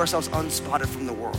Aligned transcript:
ourselves 0.00 0.28
unspotted 0.32 0.88
from 0.88 1.06
the 1.06 1.12
world. 1.12 1.36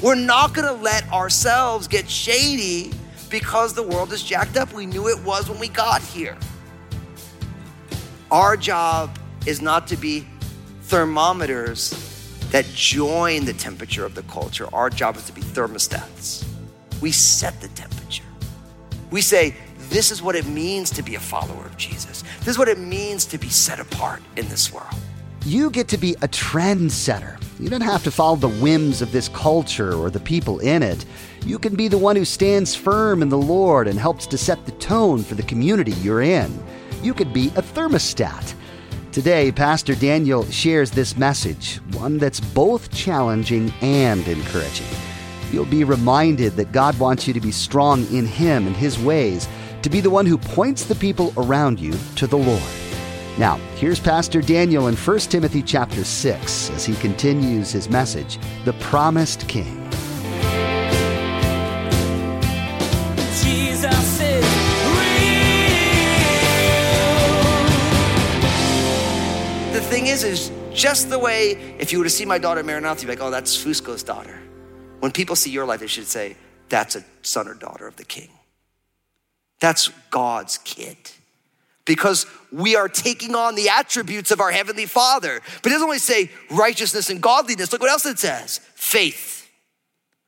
We're 0.00 0.14
not 0.14 0.54
gonna 0.54 0.72
let 0.72 1.10
ourselves 1.12 1.88
get 1.88 2.08
shady 2.08 2.92
because 3.28 3.74
the 3.74 3.82
world 3.82 4.12
is 4.12 4.22
jacked 4.22 4.56
up. 4.56 4.72
We 4.72 4.86
knew 4.86 5.08
it 5.08 5.22
was 5.24 5.48
when 5.48 5.58
we 5.58 5.68
got 5.68 6.02
here. 6.02 6.36
Our 8.30 8.56
job 8.56 9.18
is 9.46 9.62
not 9.62 9.86
to 9.88 9.96
be 9.96 10.26
thermometers 10.82 11.90
that 12.50 12.64
join 12.66 13.44
the 13.44 13.52
temperature 13.52 14.04
of 14.04 14.14
the 14.14 14.22
culture. 14.22 14.66
Our 14.72 14.90
job 14.90 15.16
is 15.16 15.24
to 15.24 15.32
be 15.32 15.42
thermostats. 15.42 16.46
We 17.00 17.12
set 17.12 17.60
the 17.60 17.68
temperature. 17.68 18.24
We 19.10 19.20
say, 19.20 19.54
this 19.90 20.10
is 20.10 20.22
what 20.22 20.36
it 20.36 20.46
means 20.46 20.90
to 20.90 21.02
be 21.02 21.14
a 21.14 21.20
follower 21.20 21.64
of 21.64 21.76
Jesus. 21.76 22.22
This 22.40 22.48
is 22.48 22.58
what 22.58 22.68
it 22.68 22.78
means 22.78 23.24
to 23.26 23.38
be 23.38 23.48
set 23.48 23.80
apart 23.80 24.22
in 24.36 24.48
this 24.48 24.72
world. 24.72 24.94
You 25.44 25.70
get 25.70 25.88
to 25.88 25.98
be 25.98 26.14
a 26.14 26.28
trendsetter. 26.28 27.42
You 27.60 27.68
don't 27.68 27.80
have 27.80 28.04
to 28.04 28.10
follow 28.10 28.36
the 28.36 28.48
whims 28.48 29.02
of 29.02 29.12
this 29.12 29.28
culture 29.28 29.94
or 29.94 30.10
the 30.10 30.20
people 30.20 30.58
in 30.60 30.82
it. 30.82 31.04
You 31.44 31.58
can 31.58 31.74
be 31.74 31.88
the 31.88 31.98
one 31.98 32.16
who 32.16 32.24
stands 32.24 32.74
firm 32.74 33.22
in 33.22 33.28
the 33.28 33.38
Lord 33.38 33.88
and 33.88 33.98
helps 33.98 34.26
to 34.28 34.38
set 34.38 34.64
the 34.66 34.72
tone 34.72 35.22
for 35.22 35.34
the 35.34 35.42
community 35.42 35.92
you're 35.92 36.22
in. 36.22 36.62
You 37.02 37.14
could 37.14 37.32
be 37.32 37.48
a 37.48 37.62
thermostat. 37.62 38.54
Today, 39.12 39.50
Pastor 39.50 39.94
Daniel 39.94 40.44
shares 40.44 40.90
this 40.90 41.16
message, 41.16 41.76
one 41.92 42.18
that's 42.18 42.40
both 42.40 42.92
challenging 42.92 43.72
and 43.80 44.26
encouraging. 44.28 44.86
You'll 45.50 45.64
be 45.64 45.82
reminded 45.82 46.54
that 46.56 46.72
God 46.72 46.98
wants 46.98 47.26
you 47.26 47.32
to 47.32 47.40
be 47.40 47.52
strong 47.52 48.06
in 48.12 48.26
Him 48.26 48.66
and 48.66 48.76
His 48.76 48.98
ways, 48.98 49.48
to 49.82 49.90
be 49.90 50.00
the 50.00 50.10
one 50.10 50.26
who 50.26 50.36
points 50.36 50.84
the 50.84 50.94
people 50.94 51.32
around 51.36 51.80
you 51.80 51.94
to 52.16 52.26
the 52.26 52.36
Lord. 52.36 52.87
Now, 53.38 53.54
here's 53.76 54.00
Pastor 54.00 54.42
Daniel 54.42 54.88
in 54.88 54.96
1 54.96 55.18
Timothy 55.20 55.62
chapter 55.62 56.02
6 56.02 56.70
as 56.70 56.84
he 56.84 56.96
continues 56.96 57.70
his 57.70 57.88
message, 57.88 58.36
The 58.64 58.72
Promised 58.74 59.46
King. 59.46 59.84
The 69.72 69.80
thing 69.82 70.08
is, 70.08 70.24
is 70.24 70.50
just 70.72 71.08
the 71.08 71.20
way 71.20 71.52
if 71.78 71.92
you 71.92 71.98
were 71.98 72.04
to 72.04 72.10
see 72.10 72.24
my 72.24 72.38
daughter 72.38 72.64
Maranatha, 72.64 73.02
you'd 73.02 73.06
be 73.06 73.12
like, 73.12 73.22
oh, 73.22 73.30
that's 73.30 73.56
Fusco's 73.56 74.02
daughter. 74.02 74.36
When 74.98 75.12
people 75.12 75.36
see 75.36 75.52
your 75.52 75.64
life, 75.64 75.78
they 75.78 75.86
should 75.86 76.08
say, 76.08 76.36
that's 76.68 76.96
a 76.96 77.04
son 77.22 77.46
or 77.46 77.54
daughter 77.54 77.86
of 77.86 77.94
the 77.94 78.04
king. 78.04 78.30
That's 79.60 79.90
God's 80.10 80.58
kid. 80.58 80.96
Because 81.88 82.26
we 82.52 82.76
are 82.76 82.88
taking 82.88 83.34
on 83.34 83.56
the 83.56 83.68
attributes 83.68 84.30
of 84.30 84.40
our 84.40 84.52
Heavenly 84.52 84.86
Father. 84.86 85.40
But 85.62 85.70
it 85.70 85.74
doesn't 85.74 85.84
only 85.84 85.98
say 85.98 86.30
righteousness 86.50 87.10
and 87.10 87.20
godliness. 87.20 87.72
Look 87.72 87.80
what 87.80 87.90
else 87.90 88.06
it 88.06 88.20
says 88.20 88.60
faith. 88.76 89.50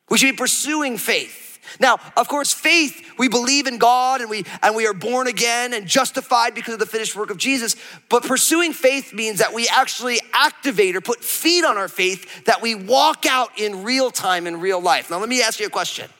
We 0.08 0.18
should 0.18 0.32
be 0.32 0.36
pursuing 0.36 0.98
faith. 0.98 1.58
Now, 1.78 1.98
of 2.16 2.26
course, 2.26 2.52
faith, 2.52 3.12
we 3.16 3.28
believe 3.28 3.66
in 3.66 3.78
God 3.78 4.20
and 4.20 4.28
we 4.28 4.44
and 4.62 4.74
we 4.74 4.86
are 4.86 4.94
born 4.94 5.28
again 5.28 5.72
and 5.72 5.86
justified 5.86 6.54
because 6.54 6.74
of 6.74 6.80
the 6.80 6.86
finished 6.86 7.14
work 7.14 7.30
of 7.30 7.36
Jesus. 7.36 7.76
But 8.08 8.24
pursuing 8.24 8.72
faith 8.72 9.12
means 9.12 9.38
that 9.38 9.54
we 9.54 9.68
actually 9.68 10.18
activate 10.32 10.96
or 10.96 11.00
put 11.00 11.22
feet 11.22 11.64
on 11.64 11.76
our 11.76 11.86
faith, 11.86 12.44
that 12.46 12.60
we 12.60 12.74
walk 12.74 13.24
out 13.26 13.58
in 13.58 13.84
real 13.84 14.10
time 14.10 14.46
in 14.46 14.58
real 14.60 14.80
life. 14.80 15.10
Now, 15.10 15.18
let 15.18 15.28
me 15.28 15.42
ask 15.42 15.60
you 15.60 15.66
a 15.66 15.70
question. 15.70 16.10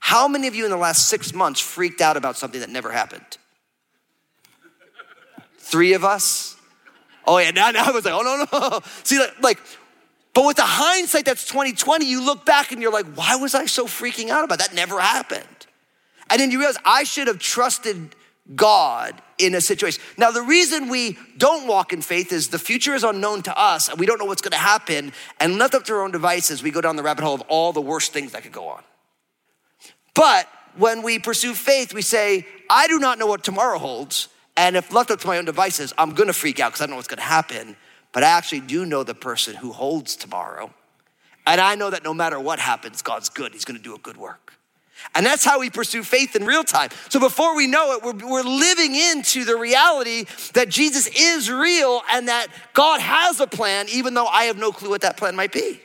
How 0.00 0.28
many 0.28 0.46
of 0.48 0.54
you 0.54 0.64
in 0.64 0.70
the 0.70 0.76
last 0.76 1.08
six 1.08 1.32
months 1.32 1.60
freaked 1.60 2.00
out 2.00 2.16
about 2.16 2.36
something 2.36 2.60
that 2.60 2.70
never 2.70 2.92
happened? 2.92 3.38
Three 5.68 5.92
of 5.92 6.04
us? 6.04 6.56
Oh 7.26 7.36
yeah, 7.36 7.50
now, 7.50 7.70
now 7.70 7.88
I 7.88 7.90
was 7.90 8.04
like, 8.06 8.14
oh 8.14 8.22
no, 8.22 8.58
no. 8.58 8.80
See, 9.04 9.18
like, 9.18 9.42
like 9.42 9.58
but 10.32 10.46
with 10.46 10.56
the 10.56 10.62
hindsight 10.62 11.24
that's 11.24 11.46
2020, 11.46 12.06
you 12.06 12.24
look 12.24 12.46
back 12.46 12.72
and 12.72 12.80
you're 12.80 12.92
like, 12.92 13.06
why 13.14 13.36
was 13.36 13.54
I 13.54 13.66
so 13.66 13.86
freaking 13.86 14.30
out 14.30 14.44
about 14.44 14.60
that? 14.60 14.72
Never 14.72 15.00
happened. 15.00 15.66
And 16.30 16.40
then 16.40 16.50
you 16.50 16.58
realize 16.58 16.78
I 16.84 17.04
should 17.04 17.26
have 17.26 17.38
trusted 17.38 18.14
God 18.54 19.20
in 19.36 19.54
a 19.54 19.60
situation. 19.60 20.02
Now, 20.16 20.30
the 20.30 20.42
reason 20.42 20.88
we 20.88 21.18
don't 21.36 21.66
walk 21.66 21.92
in 21.92 22.00
faith 22.02 22.32
is 22.32 22.48
the 22.48 22.58
future 22.58 22.94
is 22.94 23.04
unknown 23.04 23.42
to 23.42 23.58
us 23.58 23.88
and 23.88 23.98
we 23.98 24.06
don't 24.06 24.18
know 24.18 24.24
what's 24.24 24.40
gonna 24.40 24.56
happen. 24.56 25.12
And 25.38 25.58
left 25.58 25.74
up 25.74 25.84
to 25.84 25.94
our 25.94 26.02
own 26.02 26.12
devices, 26.12 26.62
we 26.62 26.70
go 26.70 26.80
down 26.80 26.96
the 26.96 27.02
rabbit 27.02 27.24
hole 27.24 27.34
of 27.34 27.42
all 27.48 27.72
the 27.72 27.82
worst 27.82 28.12
things 28.12 28.32
that 28.32 28.42
could 28.42 28.52
go 28.52 28.68
on. 28.68 28.82
But 30.14 30.48
when 30.76 31.02
we 31.02 31.18
pursue 31.18 31.52
faith, 31.52 31.92
we 31.92 32.02
say, 32.02 32.46
I 32.70 32.86
do 32.86 32.98
not 32.98 33.18
know 33.18 33.26
what 33.26 33.44
tomorrow 33.44 33.78
holds. 33.78 34.28
And 34.58 34.76
if 34.76 34.92
left 34.92 35.10
up 35.10 35.20
to 35.20 35.26
my 35.26 35.38
own 35.38 35.46
devices, 35.46 35.94
I'm 35.96 36.12
gonna 36.12 36.34
freak 36.34 36.60
out 36.60 36.72
because 36.72 36.82
I 36.82 36.84
don't 36.84 36.90
know 36.90 36.96
what's 36.96 37.08
gonna 37.08 37.22
happen 37.22 37.76
but 38.12 38.24
I 38.24 38.28
actually 38.28 38.60
do 38.60 38.86
know 38.86 39.02
the 39.02 39.14
person 39.14 39.54
who 39.54 39.72
holds 39.72 40.16
tomorrow. 40.16 40.72
And 41.46 41.60
I 41.60 41.74
know 41.74 41.90
that 41.90 42.04
no 42.04 42.12
matter 42.12 42.38
what 42.38 42.58
happens, 42.58 43.02
God's 43.02 43.28
good. 43.28 43.52
He's 43.52 43.64
gonna 43.64 43.78
do 43.78 43.94
a 43.94 43.98
good 43.98 44.16
work. 44.16 44.54
And 45.14 45.24
that's 45.24 45.44
how 45.44 45.60
we 45.60 45.70
pursue 45.70 46.02
faith 46.02 46.34
in 46.34 46.44
real 46.44 46.64
time. 46.64 46.90
So 47.08 47.20
before 47.20 47.54
we 47.54 47.68
know 47.68 47.92
it, 47.92 48.02
we're, 48.02 48.28
we're 48.28 48.42
living 48.42 48.96
into 48.96 49.44
the 49.44 49.56
reality 49.56 50.24
that 50.54 50.68
Jesus 50.68 51.08
is 51.16 51.50
real 51.50 52.02
and 52.10 52.26
that 52.26 52.48
God 52.74 53.00
has 53.00 53.38
a 53.38 53.46
plan, 53.46 53.86
even 53.92 54.14
though 54.14 54.26
I 54.26 54.44
have 54.44 54.58
no 54.58 54.72
clue 54.72 54.90
what 54.90 55.02
that 55.02 55.16
plan 55.16 55.36
might 55.36 55.52
be. 55.52 55.80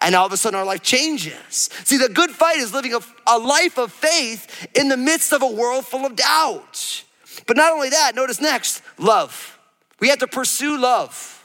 And 0.00 0.14
all 0.14 0.26
of 0.26 0.32
a 0.32 0.36
sudden, 0.36 0.58
our 0.58 0.64
life 0.64 0.82
changes. 0.82 1.68
See, 1.84 1.98
the 1.98 2.08
good 2.08 2.30
fight 2.30 2.58
is 2.58 2.72
living 2.72 2.94
a, 2.94 3.00
a 3.26 3.38
life 3.38 3.76
of 3.76 3.92
faith 3.92 4.68
in 4.74 4.88
the 4.88 4.96
midst 4.96 5.32
of 5.32 5.42
a 5.42 5.50
world 5.50 5.84
full 5.84 6.06
of 6.06 6.14
doubt. 6.14 7.04
But 7.50 7.56
not 7.56 7.72
only 7.72 7.88
that, 7.88 8.14
notice 8.14 8.40
next 8.40 8.80
love. 8.96 9.58
We 9.98 10.08
have 10.10 10.20
to 10.20 10.28
pursue 10.28 10.78
love. 10.78 11.44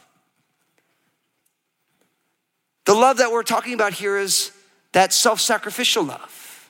The 2.86 2.94
love 2.94 3.18
that 3.18 3.32
we're 3.32 3.42
talking 3.42 3.74
about 3.74 3.94
here 3.94 4.16
is 4.16 4.52
that 4.92 5.14
self 5.14 5.40
sacrificial 5.42 6.04
love. 6.04 6.70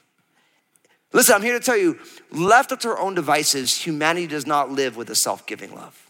Listen, 1.11 1.35
I'm 1.35 1.41
here 1.41 1.59
to 1.59 1.59
tell 1.59 1.75
you 1.75 1.99
left 2.31 2.71
up 2.71 2.79
to 2.79 2.87
our 2.87 2.97
own 2.97 3.13
devices, 3.13 3.75
humanity 3.75 4.25
does 4.25 4.47
not 4.47 4.71
live 4.71 4.95
with 4.95 5.09
a 5.09 5.15
self 5.15 5.45
giving 5.45 5.75
love. 5.75 6.09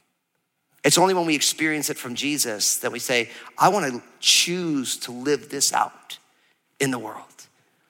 It's 0.83 0.99
only 0.99 1.15
when 1.15 1.25
we 1.25 1.33
experience 1.33 1.89
it 1.89 1.97
from 1.97 2.13
Jesus 2.13 2.77
that 2.77 2.91
we 2.91 2.99
say, 2.99 3.31
I 3.57 3.69
want 3.69 3.91
to 3.91 4.03
choose 4.19 4.97
to 4.97 5.11
live 5.11 5.49
this 5.49 5.73
out 5.73 6.19
in 6.79 6.91
the 6.91 6.99
world. 6.99 7.47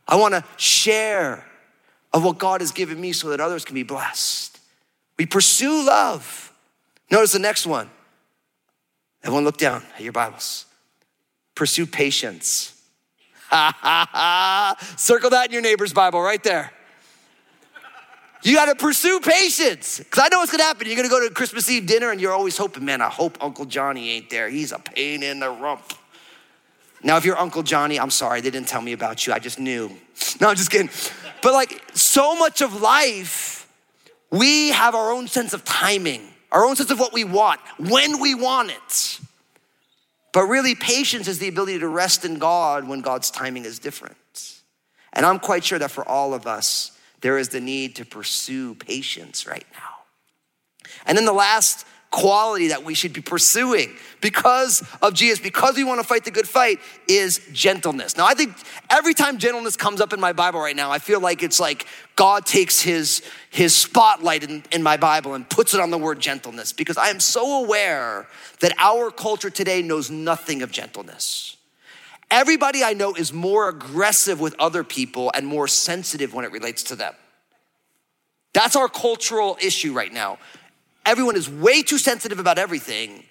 I 0.07 0.15
want 0.15 0.33
to 0.33 0.45
share 0.55 1.43
of 2.13 2.23
what 2.23 2.37
God 2.37 2.61
has 2.61 2.71
given 2.71 3.01
me 3.01 3.11
so 3.11 3.31
that 3.31 3.41
others 3.41 3.65
can 3.65 3.75
be 3.75 3.83
blessed. 3.83 4.54
We 5.17 5.25
pursue 5.25 5.85
love. 5.85 6.53
Notice 7.09 7.31
the 7.31 7.39
next 7.39 7.65
one. 7.65 7.89
Everyone 9.23 9.43
look 9.43 9.57
down 9.57 9.83
at 9.95 10.01
your 10.01 10.13
Bibles. 10.13 10.65
Pursue 11.55 11.85
patience. 11.85 12.71
Circle 13.51 15.29
that 15.29 15.45
in 15.45 15.51
your 15.51 15.61
neighbor's 15.61 15.93
Bible 15.93 16.21
right 16.21 16.43
there. 16.43 16.71
You 18.43 18.53
got 18.53 18.65
to 18.65 18.75
pursue 18.75 19.19
patience. 19.21 19.97
Because 19.97 20.23
I 20.23 20.27
know 20.27 20.39
what's 20.39 20.51
going 20.51 20.59
to 20.59 20.65
happen. 20.65 20.85
You're 20.85 20.95
going 20.95 21.07
to 21.07 21.09
go 21.09 21.27
to 21.27 21.33
Christmas 21.33 21.69
Eve 21.69 21.87
dinner 21.87 22.11
and 22.11 22.21
you're 22.21 22.33
always 22.33 22.57
hoping, 22.57 22.85
man, 22.85 23.01
I 23.01 23.09
hope 23.09 23.37
Uncle 23.41 23.65
Johnny 23.65 24.11
ain't 24.11 24.29
there. 24.29 24.49
He's 24.49 24.71
a 24.71 24.79
pain 24.79 25.23
in 25.23 25.39
the 25.39 25.49
rump. 25.49 25.81
Now, 27.01 27.17
if 27.17 27.25
you're 27.25 27.37
Uncle 27.37 27.63
Johnny, 27.63 27.99
I'm 27.99 28.11
sorry, 28.11 28.41
they 28.41 28.49
didn't 28.49 28.67
tell 28.67 28.81
me 28.81 28.93
about 28.93 29.25
you. 29.25 29.33
I 29.33 29.39
just 29.39 29.59
knew. 29.59 29.89
No, 30.41 30.49
I'm 30.49 30.55
just 30.55 30.69
kidding. 30.69 30.89
But 31.41 31.53
like 31.53 31.81
so 31.95 32.35
much 32.35 32.61
of 32.61 32.81
life, 32.81 33.54
we 34.37 34.69
have 34.69 34.95
our 34.95 35.11
own 35.11 35.27
sense 35.27 35.53
of 35.53 35.63
timing, 35.63 36.21
our 36.51 36.65
own 36.65 36.75
sense 36.75 36.91
of 36.91 36.99
what 36.99 37.13
we 37.13 37.23
want, 37.23 37.59
when 37.77 38.19
we 38.19 38.35
want 38.35 38.71
it. 38.71 39.19
But 40.33 40.43
really, 40.43 40.75
patience 40.75 41.27
is 41.27 41.39
the 41.39 41.47
ability 41.47 41.79
to 41.79 41.87
rest 41.87 42.25
in 42.25 42.39
God 42.39 42.87
when 42.87 42.99
God's 42.99 43.31
timing 43.31 43.63
is 43.63 43.79
different. 43.79 44.17
And 45.13 45.25
I'm 45.25 45.39
quite 45.39 45.63
sure 45.63 45.79
that 45.79 45.91
for 45.91 46.05
all 46.05 46.33
of 46.33 46.45
us, 46.45 46.91
there 47.21 47.37
is 47.37 47.49
the 47.49 47.61
need 47.61 47.95
to 47.95 48.05
pursue 48.05 48.75
patience 48.75 49.47
right 49.47 49.65
now. 49.73 50.89
And 51.05 51.17
then 51.17 51.25
the 51.25 51.33
last 51.33 51.85
quality 52.15 52.69
that 52.69 52.85
we 52.85 52.93
should 52.93 53.11
be 53.11 53.19
pursuing 53.19 53.93
because 54.21 54.81
of 55.01 55.13
Jesus, 55.13 55.37
because 55.37 55.75
we 55.75 55.83
want 55.83 55.99
to 55.99 56.07
fight 56.07 56.23
the 56.23 56.31
good 56.31 56.47
fight, 56.47 56.79
is 57.09 57.41
gentleness. 57.51 58.15
Now, 58.15 58.25
I 58.25 58.33
think 58.33 58.55
every 58.89 59.13
time 59.13 59.37
gentleness 59.37 59.75
comes 59.75 59.99
up 59.99 60.13
in 60.13 60.21
my 60.21 60.31
Bible 60.31 60.61
right 60.61 60.77
now, 60.77 60.91
I 60.91 60.99
feel 60.99 61.19
like 61.19 61.43
it's 61.43 61.59
like 61.59 61.85
God 62.15 62.45
takes 62.45 62.79
his, 62.79 63.21
his 63.49 63.75
spotlight 63.75 64.45
in, 64.45 64.63
in 64.71 64.81
my 64.81 64.95
Bible 64.95 65.33
and 65.33 65.47
puts 65.49 65.73
it 65.73 65.81
on 65.81 65.91
the 65.91 65.97
word 65.97 66.21
gentleness 66.21 66.71
because 66.71 66.95
I 66.95 67.09
am 67.09 67.19
so 67.19 67.65
aware 67.65 68.27
that 68.61 68.71
our 68.77 69.11
culture 69.11 69.49
today 69.49 69.81
knows 69.81 70.09
nothing 70.09 70.61
of 70.61 70.71
gentleness. 70.71 71.57
Everybody 72.31 72.81
I 72.81 72.93
know 72.93 73.13
is 73.13 73.33
more 73.33 73.67
aggressive 73.67 74.39
with 74.39 74.55
other 74.57 74.85
people 74.85 75.31
and 75.35 75.45
more 75.45 75.67
sensitive 75.67 76.33
when 76.33 76.45
it 76.45 76.51
relates 76.53 76.83
to 76.83 76.95
them. 76.95 77.13
That's 78.53 78.77
our 78.77 78.87
cultural 78.87 79.57
issue 79.61 79.91
right 79.91 80.13
now. 80.13 80.37
Everyone 81.05 81.35
is 81.35 81.49
way 81.49 81.83
too 81.83 81.97
sensitive 81.97 82.39
about 82.39 82.57
everything 82.57 83.23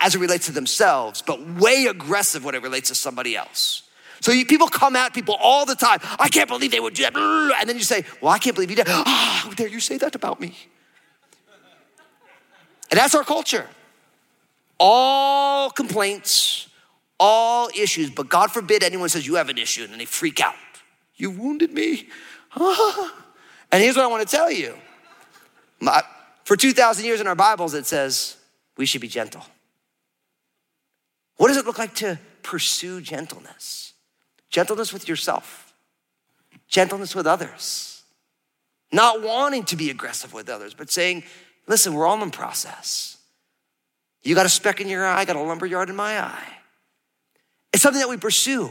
as 0.00 0.14
it 0.14 0.18
relates 0.18 0.46
to 0.46 0.52
themselves, 0.52 1.22
but 1.22 1.40
way 1.46 1.86
aggressive 1.86 2.44
when 2.44 2.54
it 2.54 2.62
relates 2.62 2.88
to 2.88 2.94
somebody 2.94 3.36
else. 3.36 3.82
So 4.20 4.32
you, 4.32 4.46
people 4.46 4.68
come 4.68 4.96
at 4.96 5.14
people 5.14 5.36
all 5.38 5.66
the 5.66 5.74
time. 5.74 6.00
I 6.18 6.28
can't 6.28 6.48
believe 6.48 6.70
they 6.70 6.80
would 6.80 6.94
do 6.94 7.02
that. 7.02 7.14
And 7.60 7.68
then 7.68 7.76
you 7.76 7.84
say, 7.84 8.04
Well, 8.20 8.32
I 8.32 8.38
can't 8.38 8.56
believe 8.56 8.70
you 8.70 8.76
did. 8.76 8.86
Oh, 8.88 9.04
how 9.06 9.50
dare 9.50 9.68
you 9.68 9.80
say 9.80 9.98
that 9.98 10.14
about 10.14 10.40
me? 10.40 10.56
And 12.90 12.98
that's 12.98 13.14
our 13.14 13.24
culture. 13.24 13.66
All 14.78 15.70
complaints, 15.70 16.68
all 17.18 17.68
issues, 17.76 18.10
but 18.10 18.28
God 18.28 18.50
forbid 18.50 18.82
anyone 18.82 19.08
says 19.08 19.26
you 19.26 19.36
have 19.36 19.48
an 19.48 19.58
issue 19.58 19.82
and 19.82 19.92
then 19.92 19.98
they 19.98 20.04
freak 20.04 20.40
out. 20.40 20.54
You 21.16 21.30
wounded 21.30 21.72
me. 21.72 22.08
And 23.72 23.82
here's 23.82 23.96
what 23.96 24.04
I 24.04 24.08
want 24.08 24.26
to 24.26 24.36
tell 24.36 24.50
you. 24.50 24.76
My, 25.80 26.02
for 26.46 26.56
2,000 26.56 27.04
years 27.04 27.20
in 27.20 27.26
our 27.26 27.34
Bibles, 27.34 27.74
it 27.74 27.86
says 27.86 28.36
we 28.76 28.86
should 28.86 29.00
be 29.00 29.08
gentle. 29.08 29.44
What 31.38 31.48
does 31.48 31.56
it 31.56 31.66
look 31.66 31.76
like 31.76 31.96
to 31.96 32.20
pursue 32.44 33.00
gentleness? 33.00 33.94
Gentleness 34.48 34.92
with 34.92 35.08
yourself, 35.08 35.74
gentleness 36.68 37.16
with 37.16 37.26
others, 37.26 38.04
not 38.92 39.22
wanting 39.22 39.64
to 39.64 39.76
be 39.76 39.90
aggressive 39.90 40.32
with 40.32 40.48
others, 40.48 40.72
but 40.72 40.88
saying, 40.88 41.24
listen, 41.66 41.94
we're 41.94 42.06
all 42.06 42.22
in 42.22 42.30
process. 42.30 43.16
You 44.22 44.36
got 44.36 44.46
a 44.46 44.48
speck 44.48 44.80
in 44.80 44.88
your 44.88 45.04
eye, 45.04 45.18
I 45.18 45.24
got 45.24 45.34
a 45.34 45.40
lumber 45.40 45.66
yard 45.66 45.90
in 45.90 45.96
my 45.96 46.20
eye. 46.20 46.58
It's 47.72 47.82
something 47.82 48.00
that 48.00 48.08
we 48.08 48.18
pursue. 48.18 48.70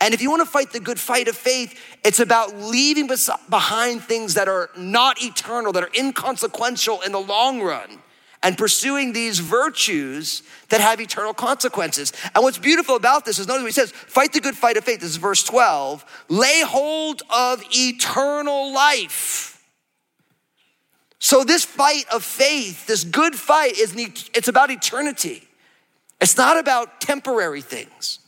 And 0.00 0.12
if 0.12 0.20
you 0.20 0.30
want 0.30 0.42
to 0.42 0.46
fight 0.46 0.72
the 0.72 0.80
good 0.80 0.98
fight 0.98 1.28
of 1.28 1.36
faith, 1.36 1.78
it's 2.04 2.20
about 2.20 2.54
leaving 2.54 3.08
behind 3.48 4.02
things 4.02 4.34
that 4.34 4.48
are 4.48 4.70
not 4.76 5.22
eternal, 5.22 5.72
that 5.72 5.82
are 5.82 5.90
inconsequential 5.96 7.00
in 7.02 7.12
the 7.12 7.20
long 7.20 7.62
run, 7.62 8.00
and 8.42 8.58
pursuing 8.58 9.12
these 9.12 9.38
virtues 9.38 10.42
that 10.68 10.80
have 10.82 11.00
eternal 11.00 11.32
consequences. 11.32 12.12
And 12.34 12.44
what's 12.44 12.58
beautiful 12.58 12.96
about 12.96 13.24
this 13.24 13.38
is 13.38 13.48
notice 13.48 13.62
what 13.62 13.68
he 13.68 13.72
says 13.72 13.92
fight 13.92 14.32
the 14.34 14.40
good 14.40 14.56
fight 14.56 14.76
of 14.76 14.84
faith. 14.84 15.00
This 15.00 15.10
is 15.10 15.16
verse 15.16 15.42
12. 15.44 16.04
Lay 16.28 16.60
hold 16.60 17.22
of 17.30 17.62
eternal 17.70 18.74
life. 18.74 19.52
So 21.18 21.42
this 21.42 21.64
fight 21.64 22.04
of 22.12 22.22
faith, 22.22 22.86
this 22.86 23.04
good 23.04 23.34
fight, 23.34 23.78
is 23.78 23.94
it's 23.96 24.48
about 24.48 24.70
eternity. 24.70 25.48
It's 26.20 26.36
not 26.36 26.58
about 26.58 27.00
temporary 27.00 27.62
things. 27.62 28.18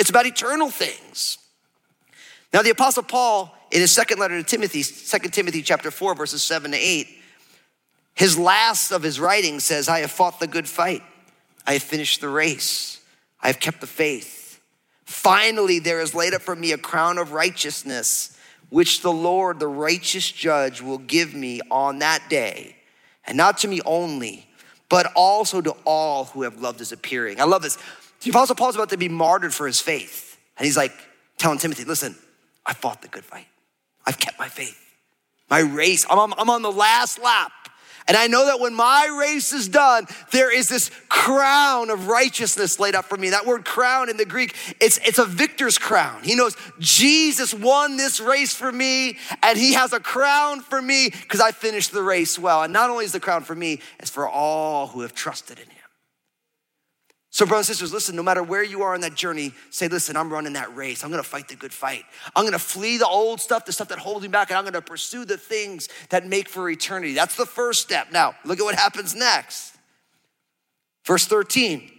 It's 0.00 0.10
about 0.10 0.26
eternal 0.26 0.70
things. 0.70 1.38
Now, 2.52 2.62
the 2.62 2.70
Apostle 2.70 3.02
Paul, 3.02 3.56
in 3.70 3.80
his 3.80 3.90
second 3.90 4.18
letter 4.18 4.36
to 4.36 4.44
Timothy, 4.44 4.82
2 4.82 5.30
Timothy 5.30 5.62
chapter 5.62 5.90
4, 5.90 6.14
verses 6.14 6.42
7 6.42 6.70
to 6.70 6.76
8, 6.76 7.08
his 8.14 8.38
last 8.38 8.92
of 8.92 9.02
his 9.02 9.18
writing 9.18 9.58
says, 9.58 9.88
I 9.88 10.00
have 10.00 10.10
fought 10.10 10.38
the 10.38 10.46
good 10.46 10.68
fight. 10.68 11.02
I 11.66 11.72
have 11.74 11.82
finished 11.82 12.20
the 12.20 12.28
race. 12.28 13.00
I 13.42 13.48
have 13.48 13.58
kept 13.58 13.80
the 13.80 13.86
faith. 13.86 14.60
Finally, 15.04 15.80
there 15.80 16.00
is 16.00 16.14
laid 16.14 16.32
up 16.32 16.42
for 16.42 16.54
me 16.54 16.72
a 16.72 16.78
crown 16.78 17.18
of 17.18 17.32
righteousness, 17.32 18.38
which 18.70 19.02
the 19.02 19.12
Lord, 19.12 19.58
the 19.58 19.66
righteous 19.66 20.30
judge, 20.30 20.80
will 20.80 20.98
give 20.98 21.34
me 21.34 21.60
on 21.70 21.98
that 21.98 22.28
day. 22.30 22.76
And 23.26 23.36
not 23.36 23.58
to 23.58 23.68
me 23.68 23.80
only, 23.84 24.48
but 24.88 25.12
also 25.16 25.60
to 25.60 25.74
all 25.84 26.26
who 26.26 26.42
have 26.42 26.60
loved 26.60 26.78
his 26.78 26.92
appearing. 26.92 27.40
I 27.40 27.44
love 27.44 27.62
this. 27.62 27.78
The 28.24 28.30
Apostle 28.30 28.56
Paul's 28.56 28.74
about 28.74 28.88
to 28.90 28.96
be 28.96 29.08
martyred 29.08 29.52
for 29.52 29.66
his 29.66 29.80
faith. 29.80 30.38
And 30.56 30.64
he's 30.64 30.76
like 30.76 30.92
telling 31.36 31.58
Timothy, 31.58 31.84
listen, 31.84 32.16
I 32.64 32.72
fought 32.72 33.02
the 33.02 33.08
good 33.08 33.24
fight. 33.24 33.46
I've 34.06 34.18
kept 34.18 34.38
my 34.38 34.48
faith. 34.48 34.80
My 35.50 35.60
race, 35.60 36.06
I'm 36.08 36.18
on, 36.18 36.32
I'm 36.38 36.48
on 36.48 36.62
the 36.62 36.72
last 36.72 37.22
lap. 37.22 37.52
And 38.06 38.16
I 38.16 38.26
know 38.26 38.46
that 38.46 38.60
when 38.60 38.74
my 38.74 39.14
race 39.18 39.52
is 39.52 39.68
done, 39.68 40.06
there 40.30 40.54
is 40.54 40.68
this 40.68 40.90
crown 41.08 41.88
of 41.90 42.08
righteousness 42.08 42.78
laid 42.78 42.94
up 42.94 43.06
for 43.06 43.16
me. 43.16 43.30
That 43.30 43.46
word 43.46 43.64
crown 43.64 44.10
in 44.10 44.16
the 44.16 44.26
Greek, 44.26 44.54
it's, 44.80 44.98
it's 45.06 45.18
a 45.18 45.24
victor's 45.24 45.78
crown. 45.78 46.22
He 46.22 46.34
knows 46.34 46.54
Jesus 46.78 47.54
won 47.54 47.96
this 47.96 48.20
race 48.20 48.54
for 48.54 48.70
me, 48.70 49.16
and 49.42 49.58
he 49.58 49.72
has 49.72 49.94
a 49.94 50.00
crown 50.00 50.60
for 50.60 50.80
me 50.80 51.08
because 51.08 51.40
I 51.40 51.52
finished 51.52 51.92
the 51.92 52.02
race 52.02 52.38
well. 52.38 52.62
And 52.62 52.72
not 52.74 52.90
only 52.90 53.06
is 53.06 53.12
the 53.12 53.20
crown 53.20 53.42
for 53.42 53.54
me, 53.54 53.80
it's 53.98 54.10
for 54.10 54.28
all 54.28 54.88
who 54.88 55.00
have 55.00 55.14
trusted 55.14 55.58
in 55.58 55.68
him. 55.70 55.83
So, 57.34 57.44
brothers 57.46 57.68
and 57.68 57.74
sisters, 57.74 57.92
listen, 57.92 58.14
no 58.14 58.22
matter 58.22 58.44
where 58.44 58.62
you 58.62 58.82
are 58.82 58.94
on 58.94 59.00
that 59.00 59.16
journey, 59.16 59.54
say, 59.70 59.88
listen, 59.88 60.16
I'm 60.16 60.32
running 60.32 60.52
that 60.52 60.76
race. 60.76 61.02
I'm 61.02 61.10
gonna 61.10 61.24
fight 61.24 61.48
the 61.48 61.56
good 61.56 61.72
fight. 61.72 62.04
I'm 62.36 62.44
gonna 62.44 62.60
flee 62.60 62.96
the 62.96 63.08
old 63.08 63.40
stuff, 63.40 63.64
the 63.64 63.72
stuff 63.72 63.88
that 63.88 63.98
holds 63.98 64.22
me 64.22 64.28
back, 64.28 64.50
and 64.50 64.56
I'm 64.56 64.64
gonna 64.64 64.80
pursue 64.80 65.24
the 65.24 65.36
things 65.36 65.88
that 66.10 66.24
make 66.24 66.48
for 66.48 66.70
eternity. 66.70 67.12
That's 67.12 67.34
the 67.34 67.44
first 67.44 67.82
step. 67.82 68.12
Now, 68.12 68.36
look 68.44 68.60
at 68.60 68.62
what 68.62 68.76
happens 68.76 69.16
next. 69.16 69.76
Verse 71.04 71.26
13, 71.26 71.90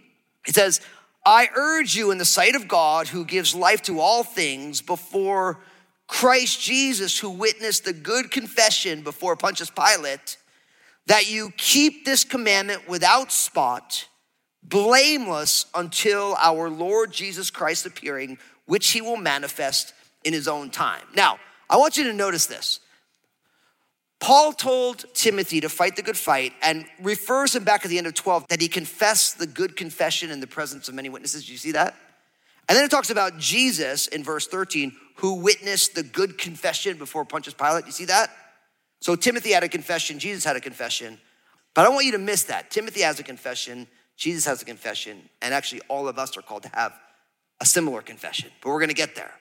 it 0.48 0.54
says, 0.54 0.80
I 1.26 1.50
urge 1.54 1.94
you 1.94 2.12
in 2.12 2.16
the 2.16 2.24
sight 2.24 2.54
of 2.54 2.66
God 2.66 3.08
who 3.08 3.26
gives 3.26 3.54
life 3.54 3.82
to 3.82 4.00
all 4.00 4.24
things 4.24 4.80
before 4.80 5.60
Christ 6.06 6.62
Jesus, 6.62 7.18
who 7.18 7.28
witnessed 7.28 7.84
the 7.84 7.92
good 7.92 8.30
confession 8.30 9.02
before 9.02 9.36
Pontius 9.36 9.68
Pilate, 9.68 10.38
that 11.04 11.30
you 11.30 11.52
keep 11.58 12.06
this 12.06 12.24
commandment 12.24 12.88
without 12.88 13.30
spot 13.30 14.06
blameless 14.68 15.66
until 15.74 16.36
our 16.38 16.68
Lord 16.68 17.12
Jesus 17.12 17.50
Christ 17.50 17.86
appearing, 17.86 18.38
which 18.66 18.90
he 18.90 19.00
will 19.00 19.16
manifest 19.16 19.94
in 20.24 20.32
his 20.32 20.48
own 20.48 20.70
time. 20.70 21.02
Now, 21.14 21.38
I 21.68 21.76
want 21.76 21.96
you 21.96 22.04
to 22.04 22.12
notice 22.12 22.46
this. 22.46 22.80
Paul 24.18 24.52
told 24.52 25.04
Timothy 25.14 25.60
to 25.60 25.68
fight 25.68 25.96
the 25.96 26.02
good 26.02 26.16
fight 26.16 26.52
and 26.62 26.86
refers 27.02 27.54
him 27.54 27.64
back 27.64 27.84
at 27.84 27.90
the 27.90 27.98
end 27.98 28.06
of 28.06 28.14
12 28.14 28.48
that 28.48 28.60
he 28.60 28.68
confessed 28.68 29.38
the 29.38 29.46
good 29.46 29.76
confession 29.76 30.30
in 30.30 30.40
the 30.40 30.46
presence 30.46 30.88
of 30.88 30.94
many 30.94 31.08
witnesses. 31.08 31.46
Do 31.46 31.52
you 31.52 31.58
see 31.58 31.72
that? 31.72 31.94
And 32.68 32.76
then 32.76 32.84
it 32.84 32.90
talks 32.90 33.10
about 33.10 33.38
Jesus 33.38 34.06
in 34.08 34.24
verse 34.24 34.46
13, 34.46 34.92
who 35.16 35.34
witnessed 35.34 35.94
the 35.94 36.02
good 36.02 36.38
confession 36.38 36.96
before 36.98 37.24
Pontius 37.24 37.54
Pilate. 37.54 37.86
You 37.86 37.92
see 37.92 38.06
that? 38.06 38.30
So 39.00 39.14
Timothy 39.14 39.52
had 39.52 39.62
a 39.62 39.68
confession, 39.68 40.18
Jesus 40.18 40.44
had 40.44 40.56
a 40.56 40.60
confession. 40.60 41.18
But 41.74 41.84
I 41.84 41.90
want 41.90 42.06
you 42.06 42.12
to 42.12 42.18
miss 42.18 42.44
that. 42.44 42.70
Timothy 42.70 43.02
has 43.02 43.20
a 43.20 43.22
confession, 43.22 43.86
Jesus 44.16 44.44
has 44.46 44.62
a 44.62 44.64
confession, 44.64 45.28
and 45.42 45.52
actually, 45.52 45.82
all 45.88 46.08
of 46.08 46.18
us 46.18 46.36
are 46.36 46.42
called 46.42 46.62
to 46.62 46.70
have 46.70 46.92
a 47.60 47.66
similar 47.66 48.02
confession, 48.02 48.50
but 48.62 48.70
we're 48.70 48.80
gonna 48.80 48.94
get 48.94 49.14
there. 49.14 49.32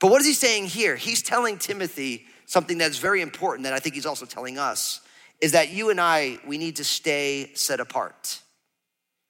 But 0.00 0.10
what 0.10 0.20
is 0.20 0.26
he 0.26 0.32
saying 0.32 0.66
here? 0.66 0.96
He's 0.96 1.22
telling 1.22 1.58
Timothy 1.58 2.26
something 2.46 2.78
that's 2.78 2.98
very 2.98 3.20
important 3.20 3.64
that 3.64 3.72
I 3.72 3.78
think 3.78 3.94
he's 3.94 4.06
also 4.06 4.26
telling 4.26 4.58
us 4.58 5.00
is 5.40 5.52
that 5.52 5.70
you 5.70 5.90
and 5.90 6.00
I, 6.00 6.38
we 6.46 6.58
need 6.58 6.76
to 6.76 6.84
stay 6.84 7.50
set 7.54 7.80
apart. 7.80 8.40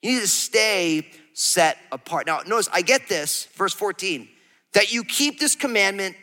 You 0.02 0.12
need 0.12 0.20
to 0.20 0.28
stay 0.28 1.08
set 1.32 1.78
apart. 1.90 2.26
Now, 2.26 2.40
notice, 2.46 2.68
I 2.72 2.82
get 2.82 3.08
this, 3.08 3.46
verse 3.54 3.72
14, 3.72 4.28
that 4.74 4.92
you 4.92 5.04
keep 5.04 5.40
this 5.40 5.54
commandment 5.54 6.16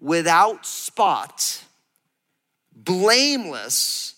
without 0.00 0.66
spot, 0.66 1.62
blameless 2.74 4.11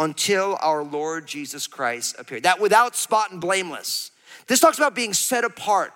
until 0.00 0.56
our 0.62 0.82
Lord 0.82 1.26
Jesus 1.26 1.66
Christ 1.66 2.16
appeared. 2.18 2.44
That 2.44 2.58
without 2.58 2.96
spot 2.96 3.30
and 3.30 3.40
blameless. 3.40 4.10
This 4.46 4.58
talks 4.58 4.78
about 4.78 4.94
being 4.94 5.12
set 5.12 5.44
apart. 5.44 5.92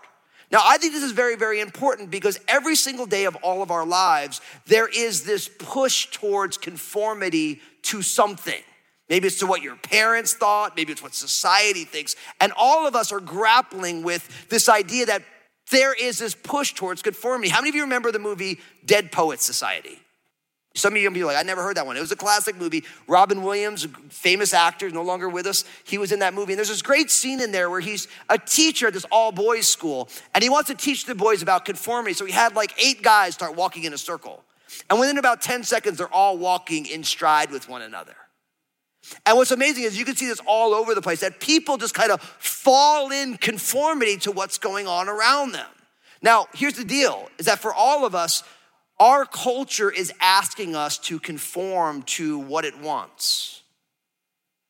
Now, 0.52 0.60
I 0.62 0.76
think 0.76 0.92
this 0.92 1.02
is 1.02 1.12
very, 1.12 1.36
very 1.36 1.60
important 1.60 2.10
because 2.10 2.38
every 2.46 2.76
single 2.76 3.06
day 3.06 3.24
of 3.24 3.34
all 3.36 3.62
of 3.62 3.70
our 3.70 3.86
lives, 3.86 4.42
there 4.66 4.86
is 4.86 5.24
this 5.24 5.48
push 5.58 6.10
towards 6.10 6.58
conformity 6.58 7.60
to 7.84 8.02
something. 8.02 8.62
Maybe 9.08 9.26
it's 9.26 9.38
to 9.38 9.46
what 9.46 9.62
your 9.62 9.76
parents 9.76 10.34
thought, 10.34 10.76
maybe 10.76 10.92
it's 10.92 11.02
what 11.02 11.14
society 11.14 11.84
thinks. 11.84 12.14
And 12.40 12.52
all 12.56 12.86
of 12.86 12.94
us 12.94 13.10
are 13.10 13.20
grappling 13.20 14.02
with 14.02 14.48
this 14.48 14.68
idea 14.68 15.06
that 15.06 15.22
there 15.70 15.94
is 15.94 16.18
this 16.18 16.34
push 16.34 16.74
towards 16.74 17.00
conformity. 17.00 17.48
How 17.48 17.60
many 17.60 17.70
of 17.70 17.74
you 17.74 17.82
remember 17.82 18.12
the 18.12 18.18
movie 18.18 18.60
Dead 18.84 19.10
Poets 19.10 19.44
Society? 19.46 19.98
Some 20.76 20.94
of 20.94 21.00
you 21.00 21.08
will 21.08 21.14
be 21.14 21.22
like, 21.22 21.36
I 21.36 21.42
never 21.42 21.62
heard 21.62 21.76
that 21.76 21.86
one. 21.86 21.96
It 21.96 22.00
was 22.00 22.10
a 22.10 22.16
classic 22.16 22.56
movie. 22.56 22.82
Robin 23.06 23.44
Williams, 23.44 23.86
famous 24.08 24.52
actor, 24.52 24.90
no 24.90 25.02
longer 25.02 25.28
with 25.28 25.46
us, 25.46 25.64
he 25.84 25.98
was 25.98 26.10
in 26.10 26.18
that 26.18 26.34
movie. 26.34 26.52
And 26.52 26.58
there's 26.58 26.68
this 26.68 26.82
great 26.82 27.12
scene 27.12 27.40
in 27.40 27.52
there 27.52 27.70
where 27.70 27.80
he's 27.80 28.08
a 28.28 28.38
teacher 28.38 28.88
at 28.88 28.92
this 28.92 29.06
all 29.12 29.30
boys 29.30 29.68
school, 29.68 30.08
and 30.34 30.42
he 30.42 30.50
wants 30.50 30.68
to 30.70 30.74
teach 30.74 31.04
the 31.04 31.14
boys 31.14 31.42
about 31.42 31.64
conformity. 31.64 32.12
So 32.14 32.24
he 32.24 32.32
had 32.32 32.56
like 32.56 32.74
eight 32.84 33.02
guys 33.02 33.34
start 33.34 33.54
walking 33.54 33.84
in 33.84 33.92
a 33.92 33.98
circle. 33.98 34.42
And 34.90 34.98
within 34.98 35.18
about 35.18 35.40
10 35.40 35.62
seconds, 35.62 35.98
they're 35.98 36.12
all 36.12 36.36
walking 36.36 36.86
in 36.86 37.04
stride 37.04 37.52
with 37.52 37.68
one 37.68 37.82
another. 37.82 38.16
And 39.26 39.36
what's 39.36 39.52
amazing 39.52 39.84
is 39.84 39.96
you 39.96 40.04
can 40.04 40.16
see 40.16 40.26
this 40.26 40.40
all 40.46 40.74
over 40.74 40.94
the 40.94 41.02
place 41.02 41.20
that 41.20 41.38
people 41.38 41.76
just 41.76 41.94
kind 41.94 42.10
of 42.10 42.20
fall 42.20 43.12
in 43.12 43.36
conformity 43.36 44.16
to 44.18 44.32
what's 44.32 44.58
going 44.58 44.88
on 44.88 45.08
around 45.08 45.52
them. 45.52 45.68
Now, 46.22 46.46
here's 46.54 46.74
the 46.74 46.84
deal 46.84 47.28
is 47.38 47.46
that 47.46 47.58
for 47.60 47.72
all 47.72 48.04
of 48.06 48.14
us, 48.14 48.42
our 48.98 49.24
culture 49.24 49.90
is 49.90 50.12
asking 50.20 50.76
us 50.76 50.98
to 50.98 51.18
conform 51.18 52.02
to 52.02 52.38
what 52.38 52.64
it 52.64 52.78
wants, 52.80 53.62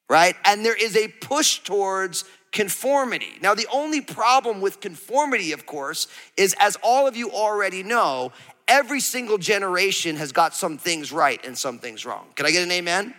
right? 0.09 0.35
And 0.45 0.65
there 0.65 0.77
is 0.77 0.97
a 0.97 1.09
push 1.09 1.59
towards 1.59 2.25
conformity. 2.51 3.35
Now, 3.43 3.55
the 3.55 3.67
only 3.73 4.01
problem 4.01 4.61
with 4.61 4.81
conformity, 4.81 5.53
of 5.53 5.67
course, 5.67 6.07
is 6.37 6.55
as 6.59 6.77
all 6.83 7.07
of 7.07 7.17
you 7.17 7.31
already 7.33 7.83
know, 7.83 8.33
every 8.69 9.01
single 9.01 9.39
generation 9.39 10.17
has 10.17 10.33
got 10.33 10.55
some 10.55 10.79
things 10.79 11.13
right 11.13 11.45
and 11.45 11.59
some 11.59 11.79
things 11.79 12.07
wrong. 12.07 12.27
Can 12.35 12.47
I 12.47 12.51
get 12.51 12.63
an 12.63 12.71
amen? 12.71 13.15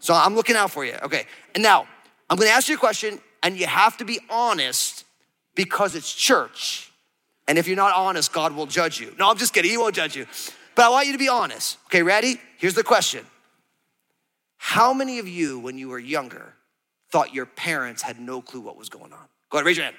So 0.00 0.12
I'm 0.12 0.34
looking 0.34 0.56
out 0.56 0.70
for 0.70 0.84
you. 0.84 0.94
Okay. 1.02 1.26
And 1.54 1.62
now 1.62 1.86
I'm 2.28 2.36
gonna 2.36 2.50
ask 2.50 2.68
you 2.68 2.74
a 2.74 2.78
question, 2.78 3.20
and 3.42 3.56
you 3.56 3.66
have 3.66 3.96
to 3.98 4.04
be 4.04 4.18
honest 4.28 5.04
because 5.54 5.94
it's 5.94 6.12
church. 6.12 6.89
And 7.50 7.58
if 7.58 7.66
you're 7.66 7.76
not 7.76 7.96
honest, 7.96 8.32
God 8.32 8.54
will 8.54 8.66
judge 8.66 9.00
you. 9.00 9.12
No, 9.18 9.28
I'm 9.28 9.36
just 9.36 9.52
kidding. 9.52 9.72
He 9.72 9.76
won't 9.76 9.96
judge 9.96 10.14
you. 10.14 10.24
But 10.76 10.84
I 10.84 10.88
want 10.88 11.08
you 11.08 11.12
to 11.14 11.18
be 11.18 11.28
honest. 11.28 11.78
Okay, 11.86 12.00
ready? 12.00 12.40
Here's 12.58 12.74
the 12.74 12.84
question 12.84 13.26
How 14.56 14.94
many 14.94 15.18
of 15.18 15.26
you, 15.26 15.58
when 15.58 15.76
you 15.76 15.88
were 15.88 15.98
younger, 15.98 16.54
thought 17.10 17.34
your 17.34 17.46
parents 17.46 18.02
had 18.02 18.20
no 18.20 18.40
clue 18.40 18.60
what 18.60 18.76
was 18.76 18.88
going 18.88 19.12
on? 19.12 19.26
Go 19.50 19.58
ahead, 19.58 19.66
raise 19.66 19.78
your 19.78 19.86
hand. 19.86 19.96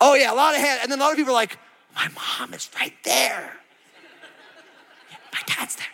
Oh, 0.00 0.14
yeah, 0.14 0.32
a 0.32 0.34
lot 0.34 0.54
of 0.54 0.62
hands. 0.62 0.80
And 0.82 0.90
then 0.90 0.98
a 0.98 1.02
lot 1.02 1.10
of 1.10 1.18
people 1.18 1.32
are 1.32 1.34
like, 1.34 1.58
My 1.94 2.08
mom 2.08 2.54
is 2.54 2.70
right 2.80 2.94
there. 3.04 3.58
"Yeah, 5.10 5.16
my 5.30 5.40
dad's 5.46 5.76
there. 5.76 5.86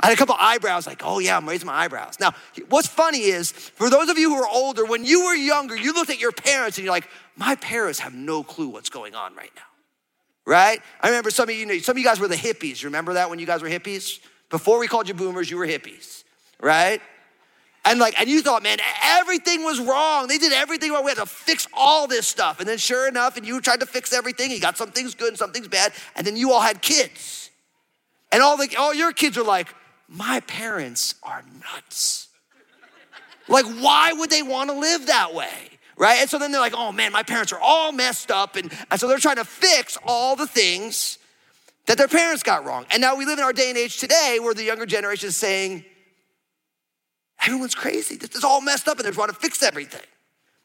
I 0.00 0.06
had 0.06 0.14
a 0.14 0.16
couple 0.16 0.34
eyebrows, 0.38 0.86
like, 0.86 1.02
oh 1.04 1.18
yeah, 1.18 1.36
I'm 1.36 1.46
raising 1.46 1.66
my 1.66 1.74
eyebrows. 1.74 2.18
Now, 2.18 2.32
what's 2.70 2.88
funny 2.88 3.18
is, 3.18 3.52
for 3.52 3.90
those 3.90 4.08
of 4.08 4.16
you 4.18 4.30
who 4.30 4.42
are 4.42 4.48
older, 4.48 4.86
when 4.86 5.04
you 5.04 5.26
were 5.26 5.34
younger, 5.34 5.76
you 5.76 5.92
looked 5.92 6.10
at 6.10 6.18
your 6.18 6.32
parents 6.32 6.78
and 6.78 6.84
you're 6.84 6.92
like, 6.92 7.08
my 7.36 7.54
parents 7.56 7.98
have 8.00 8.14
no 8.14 8.42
clue 8.42 8.68
what's 8.68 8.88
going 8.88 9.14
on 9.14 9.34
right 9.34 9.52
now. 9.54 9.62
Right? 10.46 10.80
I 11.00 11.08
remember 11.08 11.30
some 11.30 11.48
of 11.48 11.54
you, 11.54 11.80
some 11.80 11.92
of 11.92 11.98
you 11.98 12.04
guys 12.04 12.18
were 12.18 12.28
the 12.28 12.34
hippies. 12.34 12.82
You 12.82 12.88
remember 12.88 13.12
that 13.12 13.28
when 13.28 13.38
you 13.38 13.46
guys 13.46 13.62
were 13.62 13.68
hippies? 13.68 14.20
Before 14.48 14.78
we 14.80 14.88
called 14.88 15.06
you 15.06 15.14
boomers, 15.14 15.50
you 15.50 15.58
were 15.58 15.66
hippies, 15.66 16.24
right? 16.60 17.00
And 17.84 18.00
like, 18.00 18.18
and 18.18 18.28
you 18.28 18.42
thought, 18.42 18.62
man, 18.62 18.78
everything 19.02 19.62
was 19.64 19.80
wrong. 19.80 20.28
They 20.28 20.38
did 20.38 20.52
everything 20.52 20.92
wrong. 20.92 21.04
We 21.04 21.10
had 21.10 21.18
to 21.18 21.26
fix 21.26 21.68
all 21.72 22.06
this 22.06 22.26
stuff. 22.26 22.58
And 22.58 22.68
then 22.68 22.78
sure 22.78 23.06
enough, 23.06 23.36
and 23.36 23.46
you 23.46 23.60
tried 23.60 23.80
to 23.80 23.86
fix 23.86 24.12
everything. 24.12 24.50
You 24.50 24.60
got 24.60 24.76
some 24.76 24.90
things 24.90 25.14
good 25.14 25.28
and 25.28 25.38
some 25.38 25.52
things 25.52 25.68
bad. 25.68 25.92
And 26.16 26.26
then 26.26 26.36
you 26.36 26.52
all 26.52 26.60
had 26.60 26.82
kids. 26.82 27.50
And 28.32 28.42
all 28.42 28.56
the 28.56 28.76
all 28.76 28.92
your 28.92 29.12
kids 29.12 29.38
are 29.38 29.44
like, 29.44 29.68
my 30.10 30.40
parents 30.40 31.14
are 31.22 31.44
nuts. 31.72 32.28
like, 33.48 33.64
why 33.64 34.12
would 34.12 34.28
they 34.28 34.42
want 34.42 34.68
to 34.68 34.76
live 34.76 35.06
that 35.06 35.32
way? 35.32 35.48
Right? 35.96 36.18
And 36.20 36.28
so 36.28 36.38
then 36.38 36.50
they're 36.50 36.60
like, 36.60 36.74
oh 36.74 36.90
man, 36.90 37.12
my 37.12 37.22
parents 37.22 37.52
are 37.52 37.60
all 37.60 37.92
messed 37.92 38.30
up. 38.30 38.56
And, 38.56 38.72
and 38.90 38.98
so 38.98 39.06
they're 39.06 39.18
trying 39.18 39.36
to 39.36 39.44
fix 39.44 39.96
all 40.04 40.34
the 40.34 40.46
things 40.46 41.18
that 41.86 41.96
their 41.96 42.08
parents 42.08 42.42
got 42.42 42.64
wrong. 42.64 42.86
And 42.90 43.00
now 43.00 43.16
we 43.16 43.24
live 43.24 43.38
in 43.38 43.44
our 43.44 43.52
day 43.52 43.68
and 43.68 43.78
age 43.78 43.98
today 43.98 44.38
where 44.40 44.54
the 44.54 44.64
younger 44.64 44.86
generation 44.86 45.28
is 45.28 45.36
saying, 45.36 45.84
everyone's 47.44 47.74
crazy. 47.74 48.16
This 48.16 48.34
is 48.34 48.44
all 48.44 48.60
messed 48.60 48.88
up 48.88 48.98
and 48.98 49.04
they're 49.04 49.12
trying 49.12 49.28
to 49.28 49.34
fix 49.34 49.62
everything. 49.62 50.06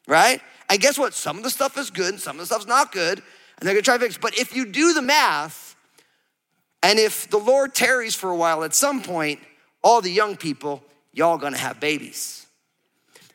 Right? 0.08 0.40
And 0.68 0.80
guess 0.80 0.98
what? 0.98 1.14
Some 1.14 1.36
of 1.36 1.44
the 1.44 1.50
stuff 1.50 1.78
is 1.78 1.90
good 1.90 2.14
and 2.14 2.20
some 2.20 2.36
of 2.36 2.40
the 2.40 2.46
stuff's 2.46 2.66
not 2.66 2.92
good. 2.92 3.18
And 3.58 3.66
they're 3.66 3.74
gonna 3.74 3.82
try 3.82 3.96
to 3.98 4.04
fix. 4.04 4.18
But 4.18 4.38
if 4.38 4.54
you 4.54 4.66
do 4.66 4.92
the 4.92 5.02
math, 5.02 5.65
and 6.86 7.00
if 7.00 7.28
the 7.28 7.38
Lord 7.38 7.74
tarries 7.74 8.14
for 8.14 8.30
a 8.30 8.36
while, 8.36 8.62
at 8.62 8.72
some 8.72 9.02
point, 9.02 9.40
all 9.82 10.00
the 10.00 10.08
young 10.08 10.36
people, 10.36 10.84
y'all 11.12 11.36
gonna 11.36 11.56
have 11.56 11.80
babies. 11.80 12.46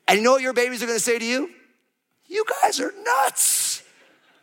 And 0.08 0.20
you 0.20 0.24
know 0.24 0.31
what 0.31 0.41
your 0.41 0.53
babies 0.53 0.81
are 0.81 0.88
gonna 0.88 1.00
say 1.00 1.20
to 1.20 1.25
you? 1.25 1.50
You 2.29 2.46
guys 2.62 2.79
are 2.79 2.93
nuts. 3.03 3.84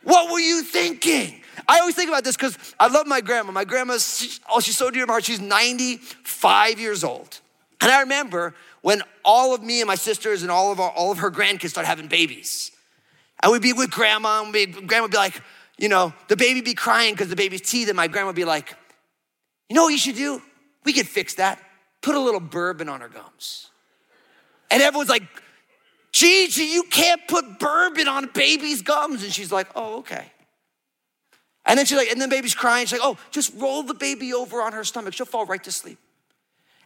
What 0.02 0.30
were 0.30 0.40
you 0.40 0.62
thinking? 0.62 1.40
I 1.66 1.78
always 1.78 1.94
think 1.94 2.10
about 2.10 2.22
this 2.22 2.36
because 2.36 2.58
I 2.78 2.88
love 2.88 3.06
my 3.06 3.22
grandma. 3.22 3.50
My 3.50 3.64
grandma's, 3.64 4.18
she, 4.18 4.40
oh, 4.52 4.60
she's 4.60 4.76
so 4.76 4.90
dear 4.90 5.04
to 5.04 5.06
my 5.06 5.14
heart. 5.14 5.24
She's 5.24 5.40
95 5.40 6.78
years 6.78 7.02
old. 7.02 7.40
And 7.80 7.90
I 7.90 8.00
remember 8.00 8.54
when 8.82 9.00
all 9.24 9.54
of 9.54 9.62
me 9.62 9.80
and 9.80 9.88
my 9.88 9.94
sisters 9.94 10.42
and 10.42 10.50
all 10.50 10.70
of, 10.70 10.80
our, 10.80 10.90
all 10.90 11.12
of 11.12 11.18
her 11.18 11.30
grandkids 11.30 11.70
started 11.70 11.88
having 11.88 12.08
babies. 12.08 12.72
And 13.42 13.52
we'd 13.52 13.62
be 13.62 13.72
with 13.72 13.90
grandma, 13.90 14.42
and 14.42 14.52
grandma 14.86 15.04
would 15.04 15.12
be 15.12 15.16
like, 15.16 15.40
you 15.78 15.88
know, 15.88 16.12
the 16.28 16.36
baby 16.36 16.60
be 16.60 16.74
crying 16.74 17.14
because 17.14 17.30
the 17.30 17.36
baby's 17.36 17.62
teeth, 17.62 17.88
and 17.88 17.96
my 17.96 18.06
grandma 18.06 18.26
would 18.26 18.36
be 18.36 18.44
like, 18.44 18.76
you 19.68 19.76
know 19.76 19.84
what 19.84 19.90
you 19.90 19.98
should 19.98 20.16
do? 20.16 20.42
We 20.84 20.92
could 20.92 21.08
fix 21.08 21.34
that. 21.34 21.60
Put 22.00 22.14
a 22.14 22.20
little 22.20 22.40
bourbon 22.40 22.88
on 22.88 23.00
her 23.00 23.08
gums. 23.08 23.70
And 24.70 24.82
everyone's 24.82 25.10
like, 25.10 25.22
Gigi, 26.12 26.64
you 26.64 26.84
can't 26.84 27.20
put 27.28 27.58
bourbon 27.58 28.08
on 28.08 28.24
a 28.24 28.26
baby's 28.28 28.82
gums. 28.82 29.22
And 29.22 29.32
she's 29.32 29.52
like, 29.52 29.68
oh, 29.74 29.98
okay. 29.98 30.32
And 31.66 31.78
then 31.78 31.84
she's 31.84 31.98
like, 31.98 32.10
and 32.10 32.20
then 32.20 32.30
baby's 32.30 32.54
crying. 32.54 32.86
She's 32.86 32.98
like, 32.98 33.06
oh, 33.06 33.18
just 33.30 33.52
roll 33.56 33.82
the 33.82 33.94
baby 33.94 34.32
over 34.32 34.62
on 34.62 34.72
her 34.72 34.84
stomach. 34.84 35.12
She'll 35.12 35.26
fall 35.26 35.44
right 35.44 35.62
to 35.64 35.72
sleep. 35.72 35.98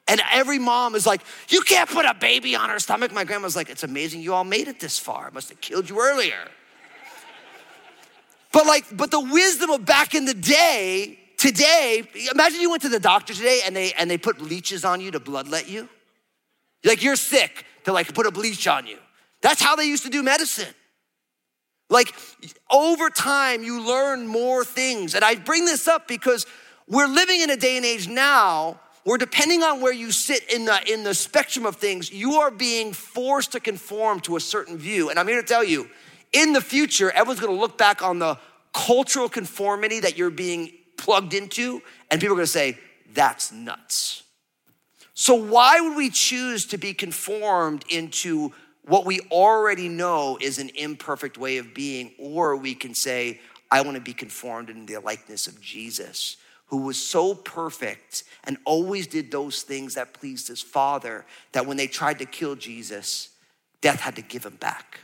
And 0.08 0.20
every 0.32 0.58
mom 0.58 0.96
is 0.96 1.06
like, 1.06 1.22
you 1.48 1.62
can't 1.62 1.88
put 1.88 2.04
a 2.04 2.14
baby 2.14 2.56
on 2.56 2.68
her 2.68 2.80
stomach. 2.80 3.12
My 3.12 3.22
grandma's 3.22 3.54
like, 3.54 3.70
it's 3.70 3.84
amazing 3.84 4.22
you 4.22 4.34
all 4.34 4.42
made 4.42 4.66
it 4.66 4.80
this 4.80 4.98
far. 4.98 5.28
It 5.28 5.34
must 5.34 5.48
have 5.50 5.60
killed 5.60 5.88
you 5.88 6.00
earlier. 6.00 6.48
But 8.52 8.66
like, 8.66 8.84
but 8.94 9.12
the 9.12 9.20
wisdom 9.20 9.70
of 9.70 9.86
back 9.86 10.14
in 10.14 10.24
the 10.24 10.34
day, 10.34 11.18
today, 11.42 12.04
imagine 12.30 12.60
you 12.60 12.70
went 12.70 12.82
to 12.82 12.88
the 12.88 13.00
doctor 13.00 13.34
today 13.34 13.62
and 13.66 13.74
they 13.74 13.92
and 13.94 14.08
they 14.08 14.16
put 14.16 14.40
leeches 14.40 14.84
on 14.84 15.00
you 15.00 15.10
to 15.10 15.18
bloodlet 15.18 15.68
you. 15.68 15.88
Like 16.84 17.02
you're 17.02 17.16
sick 17.16 17.66
to 17.84 17.92
like 17.92 18.14
put 18.14 18.26
a 18.26 18.30
bleach 18.30 18.68
on 18.68 18.86
you. 18.86 18.98
That's 19.40 19.60
how 19.60 19.74
they 19.74 19.84
used 19.84 20.04
to 20.04 20.10
do 20.10 20.22
medicine. 20.22 20.72
Like 21.90 22.14
over 22.70 23.10
time, 23.10 23.64
you 23.64 23.84
learn 23.84 24.28
more 24.28 24.64
things. 24.64 25.16
And 25.16 25.24
I 25.24 25.34
bring 25.34 25.64
this 25.64 25.88
up 25.88 26.06
because 26.06 26.46
we're 26.86 27.08
living 27.08 27.40
in 27.40 27.50
a 27.50 27.56
day 27.56 27.76
and 27.76 27.84
age 27.84 28.06
now 28.06 28.78
where 29.02 29.18
depending 29.18 29.64
on 29.64 29.80
where 29.80 29.92
you 29.92 30.12
sit 30.12 30.48
in 30.52 30.64
the 30.64 30.80
in 30.92 31.02
the 31.02 31.12
spectrum 31.12 31.66
of 31.66 31.74
things, 31.74 32.12
you 32.12 32.34
are 32.34 32.52
being 32.52 32.92
forced 32.92 33.50
to 33.52 33.60
conform 33.60 34.20
to 34.20 34.36
a 34.36 34.40
certain 34.40 34.78
view. 34.78 35.10
And 35.10 35.18
I'm 35.18 35.26
here 35.26 35.40
to 35.40 35.46
tell 35.46 35.64
you, 35.64 35.90
in 36.32 36.52
the 36.52 36.60
future, 36.60 37.10
everyone's 37.10 37.40
gonna 37.40 37.58
look 37.58 37.76
back 37.76 38.00
on 38.00 38.20
the 38.20 38.38
cultural 38.72 39.28
conformity 39.28 39.98
that 39.98 40.16
you're 40.16 40.30
being 40.30 40.72
plugged 41.02 41.34
into, 41.34 41.82
and 42.10 42.20
people 42.20 42.34
are 42.34 42.38
gonna 42.38 42.46
say, 42.46 42.78
that's 43.12 43.50
nuts. 43.50 44.22
So, 45.14 45.34
why 45.34 45.80
would 45.80 45.96
we 45.96 46.08
choose 46.08 46.64
to 46.66 46.78
be 46.78 46.94
conformed 46.94 47.84
into 47.90 48.52
what 48.84 49.04
we 49.04 49.20
already 49.30 49.88
know 49.88 50.38
is 50.40 50.58
an 50.58 50.70
imperfect 50.74 51.36
way 51.36 51.58
of 51.58 51.74
being? 51.74 52.12
Or 52.18 52.56
we 52.56 52.74
can 52.74 52.94
say, 52.94 53.40
I 53.70 53.82
wanna 53.82 54.00
be 54.00 54.14
conformed 54.14 54.70
in 54.70 54.86
the 54.86 54.98
likeness 54.98 55.48
of 55.48 55.60
Jesus, 55.60 56.36
who 56.66 56.78
was 56.78 57.02
so 57.02 57.34
perfect 57.34 58.22
and 58.44 58.56
always 58.64 59.08
did 59.08 59.30
those 59.30 59.62
things 59.62 59.94
that 59.94 60.14
pleased 60.14 60.46
his 60.46 60.62
Father 60.62 61.26
that 61.50 61.66
when 61.66 61.76
they 61.76 61.88
tried 61.88 62.20
to 62.20 62.26
kill 62.26 62.54
Jesus, 62.54 63.30
death 63.80 64.00
had 64.00 64.16
to 64.16 64.22
give 64.22 64.46
him 64.46 64.56
back. 64.56 65.00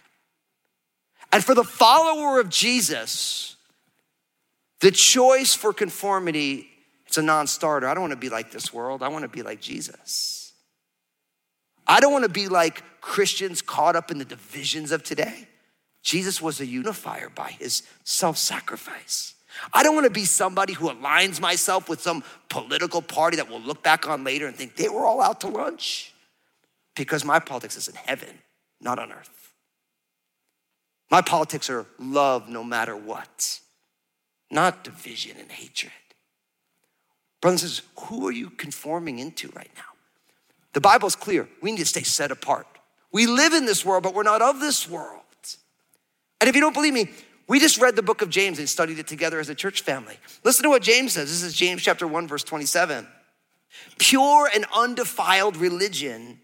And 1.33 1.45
for 1.45 1.55
the 1.55 1.65
follower 1.65 2.41
of 2.41 2.49
Jesus, 2.49 3.57
the 4.81 4.91
choice 4.91 5.55
for 5.55 5.73
conformity, 5.73 6.69
it's 7.07 7.19
a 7.19 7.23
non 7.23 7.47
starter. 7.47 7.89
I 7.89 7.95
don't 7.95 8.03
wanna 8.03 8.17
be 8.17 8.29
like 8.29 8.51
this 8.51 8.73
world, 8.73 9.03
I 9.03 9.09
wanna 9.09 9.29
be 9.29 9.43
like 9.43 9.61
Jesus. 9.61 10.53
I 11.87 12.01
don't 12.01 12.13
wanna 12.13 12.29
be 12.29 12.49
like 12.49 12.83
Christians 13.01 13.63
caught 13.63 13.97
up 13.97 14.11
in 14.11 14.19
the 14.19 14.25
divisions 14.25 14.93
of 14.93 15.03
today. 15.03 15.49
Jesus 16.03 16.41
was 16.41 16.61
a 16.61 16.67
unifier 16.67 17.29
by 17.29 17.51
his 17.51 17.83
self 18.05 18.37
sacrifice. 18.39 19.35
I 19.73 19.83
don't 19.83 19.95
wanna 19.95 20.11
be 20.11 20.25
somebody 20.25 20.75
who 20.75 20.89
aligns 20.89 21.41
myself 21.41 21.89
with 21.89 22.01
some 22.01 22.23
political 22.49 23.03
party 23.03 23.37
that 23.37 23.49
we'll 23.49 23.61
look 23.61 23.83
back 23.83 24.07
on 24.07 24.23
later 24.23 24.47
and 24.47 24.55
think 24.55 24.77
they 24.77 24.89
were 24.89 25.05
all 25.05 25.21
out 25.21 25.41
to 25.41 25.49
lunch 25.49 26.13
because 26.95 27.25
my 27.25 27.39
politics 27.39 27.77
is 27.77 27.89
in 27.89 27.95
heaven, 27.95 28.39
not 28.81 28.99
on 28.99 29.13
earth. 29.13 29.53
My 31.11 31.23
politics 31.23 31.71
are 31.71 31.87
love 31.99 32.49
no 32.49 32.63
matter 32.63 32.95
what, 32.95 33.61
not 34.51 34.85
division 34.85 35.37
and 35.39 35.51
hatred. 35.51 35.93
Brothers 37.41 37.63
and 37.63 37.71
sisters, 37.71 37.89
who 38.07 38.27
are 38.27 38.33
you 38.33 38.51
conforming 38.51 39.19
into 39.19 39.49
right 39.55 39.71
now? 39.77 39.83
The 40.73 40.81
Bible's 40.81 41.17
clear. 41.17 41.49
We 41.63 41.71
need 41.71 41.79
to 41.79 41.87
stay 41.87 42.03
set 42.03 42.31
apart. 42.31 42.67
We 43.13 43.27
live 43.27 43.53
in 43.53 43.65
this 43.65 43.85
world, 43.85 44.03
but 44.03 44.15
we're 44.15 44.23
not 44.23 44.43
of 44.43 44.61
this 44.61 44.89
world. 44.89 45.23
And 46.41 46.49
if 46.49 46.55
you 46.55 46.61
don't 46.61 46.75
believe 46.75 46.93
me, 46.93 47.11
we 47.49 47.59
just 47.59 47.81
read 47.81 47.97
the 47.97 48.03
book 48.03 48.21
of 48.23 48.29
James 48.29 48.59
and 48.59 48.69
studied 48.69 48.99
it 48.99 49.07
together 49.07 49.41
as 49.41 49.49
a 49.49 49.55
church 49.55 49.81
family. 49.81 50.17
Listen 50.45 50.65
to 50.65 50.69
what 50.69 50.83
James 50.83 51.13
says. 51.13 51.31
This 51.31 51.43
is 51.43 51.55
James 51.55 51.83
chapter 51.83 52.07
1, 52.07 52.29
verse 52.29 52.45
27. 52.45 53.07
Pure 53.99 54.51
and 54.55 54.67
undefiled 54.75 55.57
religion 55.57 56.41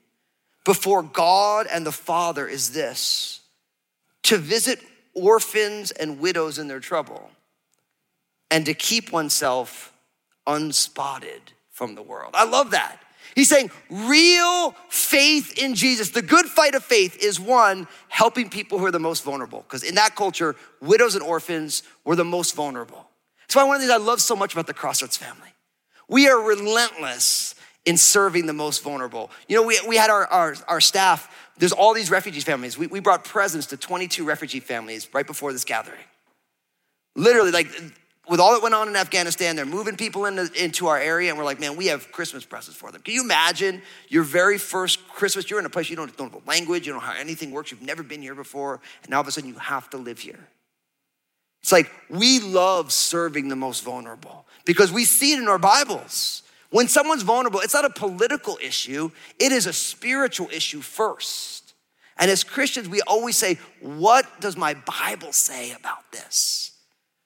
before 0.65 1.03
God 1.03 1.67
and 1.71 1.85
the 1.85 1.93
Father 1.93 2.49
is 2.49 2.73
this 2.73 3.41
to 4.23 4.39
visit 4.39 4.81
orphans 5.13 5.91
and 5.91 6.19
widows 6.19 6.59
in 6.59 6.69
their 6.69 6.81
trouble 6.81 7.31
and 8.55 8.65
to 8.67 8.73
keep 8.73 9.11
oneself 9.11 9.93
unspotted 10.47 11.53
from 11.73 11.97
the 11.97 12.03
world. 12.03 12.35
I 12.35 12.45
love 12.45 12.71
that. 12.71 13.01
He's 13.35 13.49
saying 13.49 13.73
real 13.91 14.77
faith 14.89 15.59
in 15.59 15.75
Jesus. 15.75 16.11
The 16.11 16.23
good 16.23 16.47
fight 16.47 16.77
of 16.77 16.85
faith 16.85 17.21
is 17.21 17.41
one, 17.41 17.89
helping 18.07 18.49
people 18.49 18.79
who 18.79 18.87
are 18.87 18.93
the 18.93 19.01
most 19.01 19.25
vulnerable. 19.25 19.63
Because 19.63 19.83
in 19.83 19.97
that 19.97 20.15
culture, 20.15 20.55
widows 20.81 21.17
and 21.17 21.25
orphans 21.25 21.83
were 22.05 22.15
the 22.15 22.25
most 22.25 22.55
vulnerable. 22.55 23.09
That's 23.41 23.57
why 23.57 23.65
one 23.65 23.75
of 23.75 23.83
the 23.83 23.89
things 23.89 24.01
I 24.01 24.05
love 24.05 24.21
so 24.21 24.37
much 24.37 24.53
about 24.53 24.69
the 24.69 24.75
Crossroads 24.75 25.17
family. 25.17 25.49
We 26.09 26.29
are 26.29 26.41
relentless 26.41 27.57
in 27.85 27.97
serving 27.97 28.47
the 28.47 28.53
most 28.53 28.85
vulnerable. 28.85 29.33
You 29.49 29.57
know, 29.57 29.65
we, 29.65 29.81
we 29.89 29.97
had 29.97 30.11
our, 30.11 30.29
our, 30.29 30.55
our 30.69 30.81
staff, 30.81 31.29
there's 31.59 31.73
all 31.73 31.93
these 31.93 32.09
refugee 32.09 32.39
families. 32.39 32.79
We, 32.79 32.87
we 32.87 33.01
brought 33.01 33.25
presents 33.25 33.67
to 33.67 33.77
22 33.77 34.25
refugee 34.25 34.61
families 34.61 35.13
right 35.13 35.27
before 35.27 35.53
this 35.53 35.65
gathering. 35.65 35.99
Literally, 37.17 37.51
like 37.51 37.67
with 38.29 38.41
all 38.41 38.55
that 38.55 38.63
went 38.63 38.75
on 38.75 38.89
in 38.89 38.97
Afghanistan, 38.97 39.55
they're 39.55 39.67
moving 39.67 39.97
people 39.97 40.25
into, 40.25 40.51
into 40.63 40.87
our 40.87 40.99
area, 40.99 41.29
and 41.29 41.39
we're 41.39 41.45
like, 41.45 41.61
man, 41.61 41.77
we 41.77 41.87
have 41.87 42.11
Christmas 42.11 42.45
presents 42.45 42.79
for 42.79 42.91
them. 42.91 43.03
Can 43.03 43.15
you 43.15 43.23
imagine 43.23 43.83
your 44.09 44.23
very 44.23 44.57
first 44.57 45.07
Christmas? 45.09 45.51
You're 45.51 45.59
in 45.61 45.67
a 45.67 45.71
place 45.71 45.91
you 45.91 45.97
don't, 45.97 46.15
don't 46.17 46.33
know 46.33 46.41
the 46.41 46.49
language, 46.49 46.87
you 46.87 46.93
don't 46.93 47.03
know 47.03 47.07
how 47.07 47.19
anything 47.19 47.51
works, 47.51 47.71
you've 47.71 47.83
never 47.83 48.03
been 48.03 48.23
here 48.23 48.35
before, 48.35 48.81
and 49.03 49.11
now 49.11 49.17
all 49.17 49.23
of 49.23 49.29
a 49.29 49.31
sudden 49.31 49.49
you 49.49 49.57
have 49.57 49.91
to 49.91 49.99
live 49.99 50.19
here. 50.19 50.49
It's 51.63 51.73
like 51.73 51.91
we 52.11 52.41
love 52.41 52.93
serving 52.93 53.49
the 53.49 53.57
most 53.57 53.85
vulnerable 53.85 54.47
because 54.65 54.93
we 54.93 55.05
see 55.05 55.33
it 55.33 55.39
in 55.39 55.49
our 55.49 55.59
Bibles. 55.59 56.43
When 56.71 56.89
someone's 56.89 57.23
vulnerable, 57.23 57.61
it's 57.61 57.73
not 57.73 57.85
a 57.85 57.91
political 57.91 58.59
issue, 58.63 59.11
it 59.39 59.53
is 59.53 59.67
a 59.67 59.73
spiritual 59.73 60.49
issue 60.51 60.81
first. 60.81 61.73
And 62.19 62.31
as 62.31 62.45
Christians, 62.45 62.89
we 62.89 63.01
always 63.03 63.37
say, 63.37 63.59
What 63.81 64.27
does 64.41 64.57
my 64.57 64.75
Bible 64.75 65.33
say 65.33 65.73
about 65.73 66.11
this? 66.13 66.74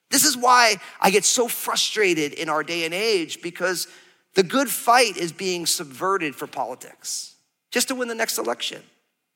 This 0.09 0.25
is 0.25 0.35
why 0.35 0.77
I 0.99 1.11
get 1.11 1.23
so 1.23 1.47
frustrated 1.47 2.33
in 2.33 2.49
our 2.49 2.63
day 2.63 2.85
and 2.85 2.93
age 2.93 3.41
because 3.41 3.87
the 4.33 4.43
good 4.43 4.69
fight 4.69 5.17
is 5.17 5.31
being 5.31 5.65
subverted 5.65 6.35
for 6.35 6.47
politics 6.47 7.35
just 7.71 7.87
to 7.89 7.95
win 7.95 8.07
the 8.07 8.15
next 8.15 8.37
election. 8.37 8.81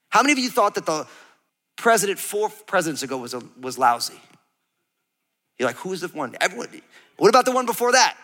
How 0.10 0.22
many 0.22 0.34
of 0.34 0.40
you 0.40 0.50
thought 0.50 0.76
that 0.76 0.86
the 0.86 1.08
president 1.76 2.20
four 2.20 2.50
presidents 2.50 3.04
ago 3.04 3.18
was, 3.18 3.34
a, 3.34 3.42
was 3.60 3.78
lousy? 3.78 4.20
You're 5.58 5.70
like, 5.70 5.78
who's 5.78 6.02
the 6.02 6.08
one? 6.08 6.36
Everyone. 6.42 6.68
What 7.18 7.30
about 7.30 7.46
the 7.46 7.52
one 7.52 7.66
before 7.66 7.92
that? 7.92 8.18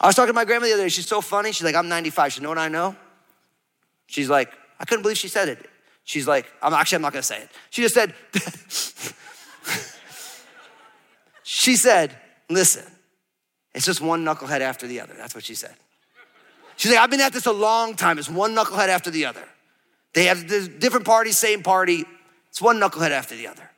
I 0.00 0.06
was 0.06 0.14
talking 0.14 0.28
to 0.28 0.32
my 0.32 0.44
grandma 0.44 0.66
the 0.66 0.72
other 0.72 0.84
day. 0.84 0.88
She's 0.88 1.06
so 1.06 1.20
funny. 1.20 1.52
She's 1.52 1.64
like, 1.64 1.74
I'm 1.74 1.88
95. 1.88 2.32
She 2.32 2.40
know 2.40 2.48
what 2.48 2.58
I 2.58 2.68
know? 2.68 2.96
She's 4.06 4.30
like, 4.30 4.52
I 4.78 4.84
couldn't 4.84 5.02
believe 5.02 5.18
she 5.18 5.28
said 5.28 5.48
it. 5.48 5.68
She's 6.04 6.26
like, 6.26 6.46
I'm 6.62 6.72
actually, 6.72 6.96
I'm 6.96 7.02
not 7.02 7.12
gonna 7.12 7.22
say 7.22 7.42
it. 7.42 7.48
She 7.68 7.82
just 7.82 7.94
said, 7.94 8.14
she 11.52 11.74
said, 11.74 12.16
listen, 12.48 12.84
it's 13.74 13.84
just 13.84 14.00
one 14.00 14.24
knucklehead 14.24 14.60
after 14.60 14.86
the 14.86 15.00
other. 15.00 15.14
That's 15.16 15.34
what 15.34 15.42
she 15.42 15.56
said. 15.56 15.74
She's 16.76 16.92
like, 16.92 17.00
I've 17.00 17.10
been 17.10 17.20
at 17.20 17.32
this 17.32 17.46
a 17.46 17.52
long 17.52 17.96
time. 17.96 18.20
It's 18.20 18.30
one 18.30 18.54
knucklehead 18.54 18.86
after 18.86 19.10
the 19.10 19.24
other. 19.24 19.42
They 20.14 20.26
have 20.26 20.46
different 20.46 21.06
parties, 21.06 21.38
same 21.38 21.64
party. 21.64 22.04
It's 22.50 22.62
one 22.62 22.78
knucklehead 22.78 23.10
after 23.10 23.34
the 23.34 23.48
other. 23.48 23.68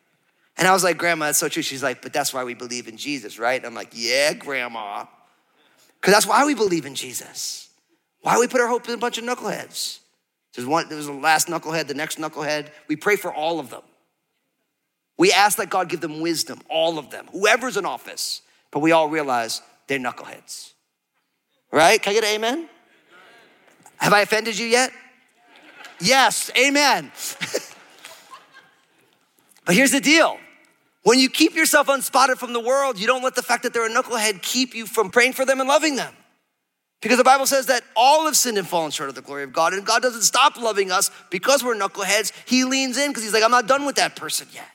And 0.58 0.68
I 0.68 0.74
was 0.74 0.84
like, 0.84 0.98
Grandma, 0.98 1.26
that's 1.26 1.38
so 1.38 1.48
true. 1.48 1.62
She's 1.62 1.82
like, 1.82 2.02
but 2.02 2.12
that's 2.12 2.34
why 2.34 2.44
we 2.44 2.52
believe 2.52 2.88
in 2.88 2.98
Jesus, 2.98 3.38
right? 3.38 3.64
I'm 3.64 3.74
like, 3.74 3.92
yeah, 3.94 4.34
Grandma. 4.34 5.06
Because 5.98 6.12
that's 6.12 6.26
why 6.26 6.44
we 6.44 6.54
believe 6.54 6.84
in 6.84 6.94
Jesus. 6.94 7.70
Why 8.20 8.38
we 8.38 8.48
put 8.48 8.60
our 8.60 8.68
hope 8.68 8.86
in 8.86 8.94
a 8.94 8.98
bunch 8.98 9.16
of 9.16 9.24
knuckleheads? 9.24 10.00
There's 10.54 10.68
one, 10.68 10.90
there 10.90 10.98
was 10.98 11.06
the 11.06 11.12
last 11.12 11.48
knucklehead, 11.48 11.86
the 11.86 11.94
next 11.94 12.18
knucklehead. 12.18 12.68
We 12.86 12.96
pray 12.96 13.16
for 13.16 13.32
all 13.32 13.58
of 13.58 13.70
them. 13.70 13.82
We 15.22 15.30
ask 15.30 15.58
that 15.58 15.70
God 15.70 15.88
give 15.88 16.00
them 16.00 16.20
wisdom, 16.20 16.60
all 16.68 16.98
of 16.98 17.10
them, 17.10 17.28
whoever's 17.30 17.76
in 17.76 17.86
office. 17.86 18.42
But 18.72 18.80
we 18.80 18.90
all 18.90 19.08
realize 19.08 19.62
they're 19.86 20.00
knuckleheads. 20.00 20.72
Right? 21.70 22.02
Can 22.02 22.10
I 22.10 22.14
get 22.14 22.24
an 22.24 22.30
amen? 22.30 22.68
Have 23.98 24.12
I 24.12 24.22
offended 24.22 24.58
you 24.58 24.66
yet? 24.66 24.90
Yes, 26.00 26.50
amen. 26.58 27.12
but 29.64 29.76
here's 29.76 29.92
the 29.92 30.00
deal 30.00 30.38
when 31.04 31.20
you 31.20 31.30
keep 31.30 31.54
yourself 31.54 31.86
unspotted 31.86 32.38
from 32.38 32.52
the 32.52 32.58
world, 32.58 32.98
you 32.98 33.06
don't 33.06 33.22
let 33.22 33.36
the 33.36 33.42
fact 33.42 33.62
that 33.62 33.72
they're 33.72 33.86
a 33.86 33.94
knucklehead 33.94 34.42
keep 34.42 34.74
you 34.74 34.86
from 34.86 35.12
praying 35.12 35.34
for 35.34 35.46
them 35.46 35.60
and 35.60 35.68
loving 35.68 35.94
them. 35.94 36.12
Because 37.00 37.18
the 37.18 37.22
Bible 37.22 37.46
says 37.46 37.66
that 37.66 37.84
all 37.94 38.24
have 38.24 38.36
sinned 38.36 38.58
and 38.58 38.66
fallen 38.66 38.90
short 38.90 39.08
of 39.08 39.14
the 39.14 39.22
glory 39.22 39.44
of 39.44 39.52
God, 39.52 39.72
and 39.72 39.86
God 39.86 40.02
doesn't 40.02 40.22
stop 40.22 40.56
loving 40.56 40.90
us 40.90 41.12
because 41.30 41.62
we're 41.62 41.76
knuckleheads. 41.76 42.32
He 42.44 42.64
leans 42.64 42.98
in 42.98 43.10
because 43.10 43.22
He's 43.22 43.32
like, 43.32 43.44
I'm 43.44 43.52
not 43.52 43.68
done 43.68 43.86
with 43.86 43.94
that 43.94 44.16
person 44.16 44.48
yet. 44.52 44.66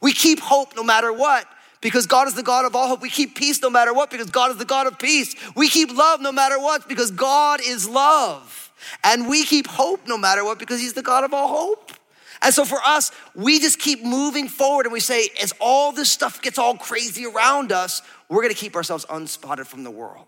We 0.00 0.12
keep 0.12 0.40
hope 0.40 0.76
no 0.76 0.82
matter 0.82 1.12
what 1.12 1.46
because 1.80 2.06
God 2.06 2.28
is 2.28 2.34
the 2.34 2.42
God 2.42 2.64
of 2.64 2.74
all 2.74 2.88
hope. 2.88 3.02
We 3.02 3.10
keep 3.10 3.34
peace 3.34 3.60
no 3.60 3.70
matter 3.70 3.92
what 3.92 4.10
because 4.10 4.30
God 4.30 4.50
is 4.50 4.56
the 4.56 4.64
God 4.64 4.86
of 4.86 4.98
peace. 4.98 5.34
We 5.54 5.68
keep 5.68 5.94
love 5.94 6.20
no 6.20 6.32
matter 6.32 6.58
what 6.58 6.88
because 6.88 7.10
God 7.10 7.60
is 7.62 7.88
love. 7.88 8.72
And 9.02 9.28
we 9.28 9.44
keep 9.44 9.66
hope 9.66 10.06
no 10.06 10.16
matter 10.18 10.44
what 10.44 10.58
because 10.58 10.80
He's 10.80 10.94
the 10.94 11.02
God 11.02 11.24
of 11.24 11.34
all 11.34 11.48
hope. 11.48 11.92
And 12.42 12.52
so 12.52 12.64
for 12.64 12.78
us, 12.84 13.10
we 13.34 13.58
just 13.58 13.78
keep 13.78 14.02
moving 14.02 14.48
forward 14.48 14.86
and 14.86 14.92
we 14.92 15.00
say, 15.00 15.28
as 15.42 15.52
all 15.60 15.92
this 15.92 16.10
stuff 16.10 16.42
gets 16.42 16.58
all 16.58 16.76
crazy 16.76 17.24
around 17.26 17.72
us, 17.72 18.02
we're 18.28 18.42
gonna 18.42 18.54
keep 18.54 18.76
ourselves 18.76 19.06
unspotted 19.06 19.66
from 19.66 19.84
the 19.84 19.90
world. 19.90 20.26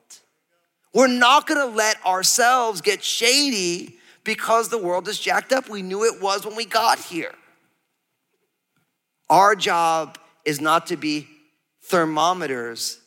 We're 0.94 1.08
not 1.08 1.46
gonna 1.46 1.66
let 1.66 2.04
ourselves 2.06 2.80
get 2.80 3.04
shady 3.04 3.98
because 4.24 4.68
the 4.68 4.78
world 4.78 5.08
is 5.08 5.18
jacked 5.18 5.52
up. 5.52 5.68
We 5.68 5.82
knew 5.82 6.04
it 6.04 6.20
was 6.20 6.46
when 6.46 6.56
we 6.56 6.64
got 6.64 6.98
here. 6.98 7.32
Our 9.28 9.54
job 9.54 10.18
is 10.44 10.60
not 10.60 10.86
to 10.88 10.96
be 10.96 11.28
thermometers 11.82 13.00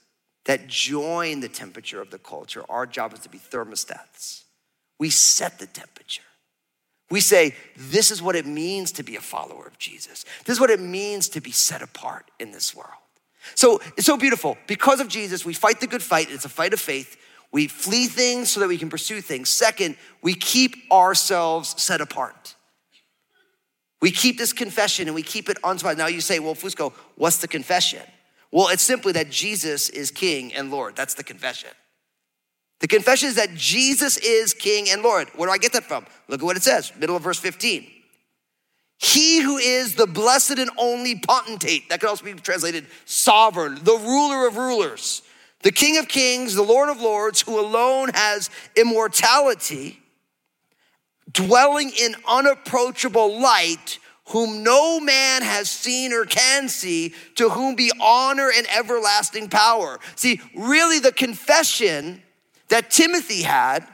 that 0.45 0.67
join 0.67 1.39
the 1.39 1.49
temperature 1.49 2.01
of 2.01 2.11
the 2.11 2.17
culture. 2.17 2.63
Our 2.69 2.85
job 2.85 3.13
is 3.13 3.19
to 3.19 3.29
be 3.29 3.37
thermostats. 3.37 4.43
We 4.97 5.09
set 5.09 5.59
the 5.59 5.67
temperature. 5.67 6.23
We 7.09 7.21
say, 7.21 7.55
this 7.75 8.11
is 8.11 8.21
what 8.21 8.35
it 8.35 8.45
means 8.45 8.91
to 8.93 9.03
be 9.03 9.15
a 9.15 9.21
follower 9.21 9.65
of 9.65 9.77
Jesus. 9.77 10.25
This 10.45 10.55
is 10.55 10.59
what 10.59 10.69
it 10.69 10.79
means 10.79 11.29
to 11.29 11.41
be 11.41 11.51
set 11.51 11.81
apart 11.81 12.29
in 12.39 12.51
this 12.51 12.75
world. 12.75 12.89
So 13.55 13.79
it's 13.97 14.05
so 14.05 14.17
beautiful. 14.17 14.57
Because 14.67 14.99
of 14.99 15.07
Jesus, 15.07 15.45
we 15.45 15.53
fight 15.53 15.79
the 15.79 15.87
good 15.87 16.03
fight. 16.03 16.27
It's 16.29 16.45
a 16.45 16.49
fight 16.49 16.73
of 16.73 16.79
faith. 16.79 17.17
We 17.51 17.67
flee 17.67 18.07
things 18.07 18.51
so 18.51 18.59
that 18.59 18.67
we 18.67 18.77
can 18.77 18.89
pursue 18.89 19.21
things. 19.21 19.49
Second, 19.49 19.95
we 20.21 20.35
keep 20.35 20.75
ourselves 20.91 21.81
set 21.81 21.99
apart. 22.01 22.55
We 24.01 24.11
keep 24.11 24.37
this 24.37 24.53
confession 24.53 25.07
and 25.07 25.15
we 25.15 25.23
keep 25.23 25.49
it 25.49 25.57
unspotted. 25.63 25.97
Now 25.97 26.07
you 26.07 26.21
say, 26.21 26.39
well, 26.39 26.55
Fusco, 26.55 26.93
what's 27.15 27.37
the 27.37 27.47
confession? 27.47 28.01
Well, 28.51 28.69
it's 28.69 28.83
simply 28.83 29.11
that 29.13 29.29
Jesus 29.29 29.89
is 29.89 30.09
King 30.09 30.53
and 30.53 30.71
Lord. 30.71 30.95
That's 30.95 31.13
the 31.13 31.23
confession. 31.23 31.69
The 32.79 32.87
confession 32.87 33.27
is 33.29 33.35
that 33.35 33.53
Jesus 33.55 34.17
is 34.17 34.53
King 34.53 34.89
and 34.89 35.01
Lord. 35.01 35.27
Where 35.35 35.47
do 35.47 35.51
I 35.51 35.57
get 35.57 35.73
that 35.73 35.83
from? 35.83 36.05
Look 36.29 36.41
at 36.41 36.45
what 36.45 36.55
it 36.55 36.63
says, 36.63 36.93
middle 36.97 37.15
of 37.15 37.23
verse 37.23 37.39
15. 37.39 37.85
He 38.97 39.41
who 39.41 39.57
is 39.57 39.95
the 39.95 40.07
blessed 40.07 40.59
and 40.59 40.71
only 40.77 41.19
potentate, 41.19 41.89
that 41.89 41.99
could 41.99 42.09
also 42.09 42.25
be 42.25 42.33
translated 42.33 42.85
sovereign, 43.05 43.79
the 43.83 43.97
ruler 43.97 44.47
of 44.47 44.57
rulers, 44.57 45.21
the 45.61 45.71
King 45.71 45.97
of 45.97 46.07
kings, 46.07 46.55
the 46.55 46.63
Lord 46.63 46.89
of 46.89 47.01
lords, 47.01 47.41
who 47.41 47.59
alone 47.59 48.09
has 48.13 48.49
immortality, 48.75 49.99
dwelling 51.31 51.91
in 51.91 52.15
unapproachable 52.27 53.39
light, 53.39 53.99
whom 54.27 54.63
no 54.63 54.99
man 54.99 55.41
has 55.41 55.69
seen 55.69 56.13
or 56.13 56.25
can 56.25 56.69
see, 56.69 57.13
to 57.35 57.49
whom 57.49 57.75
be 57.75 57.91
honor 58.01 58.51
and 58.55 58.67
everlasting 58.75 59.49
power. 59.49 59.99
See, 60.15 60.41
really, 60.55 60.99
the 60.99 61.11
confession 61.11 62.21
that 62.69 62.91
Timothy 62.91 63.41
had 63.41 63.87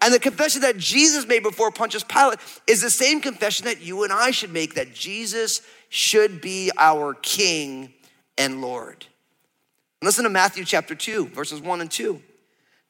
and 0.00 0.14
the 0.14 0.20
confession 0.20 0.62
that 0.62 0.76
Jesus 0.76 1.26
made 1.26 1.42
before 1.42 1.70
Pontius 1.70 2.04
Pilate 2.04 2.38
is 2.66 2.80
the 2.80 2.90
same 2.90 3.20
confession 3.20 3.64
that 3.66 3.82
you 3.82 4.04
and 4.04 4.12
I 4.12 4.30
should 4.30 4.52
make 4.52 4.74
that 4.74 4.94
Jesus 4.94 5.62
should 5.88 6.40
be 6.40 6.70
our 6.78 7.14
King 7.14 7.92
and 8.36 8.60
Lord. 8.60 9.06
Listen 10.02 10.22
to 10.24 10.30
Matthew 10.30 10.64
chapter 10.64 10.94
2, 10.94 11.28
verses 11.28 11.60
1 11.60 11.80
and 11.80 11.90
2. 11.90 12.22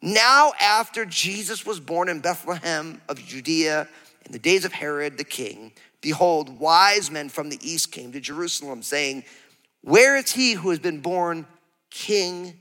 Now, 0.00 0.52
after 0.60 1.04
Jesus 1.04 1.66
was 1.66 1.80
born 1.80 2.08
in 2.08 2.20
Bethlehem 2.20 3.00
of 3.08 3.18
Judea 3.18 3.88
in 4.24 4.32
the 4.32 4.38
days 4.38 4.64
of 4.64 4.72
Herod 4.72 5.18
the 5.18 5.24
king, 5.24 5.72
behold, 6.00 6.60
wise 6.60 7.10
men 7.10 7.28
from 7.28 7.48
the 7.48 7.58
east 7.62 7.90
came 7.90 8.12
to 8.12 8.20
Jerusalem, 8.20 8.82
saying, 8.82 9.24
Where 9.82 10.16
is 10.16 10.32
he 10.32 10.52
who 10.52 10.70
has 10.70 10.78
been 10.78 11.00
born 11.00 11.46
king 11.90 12.58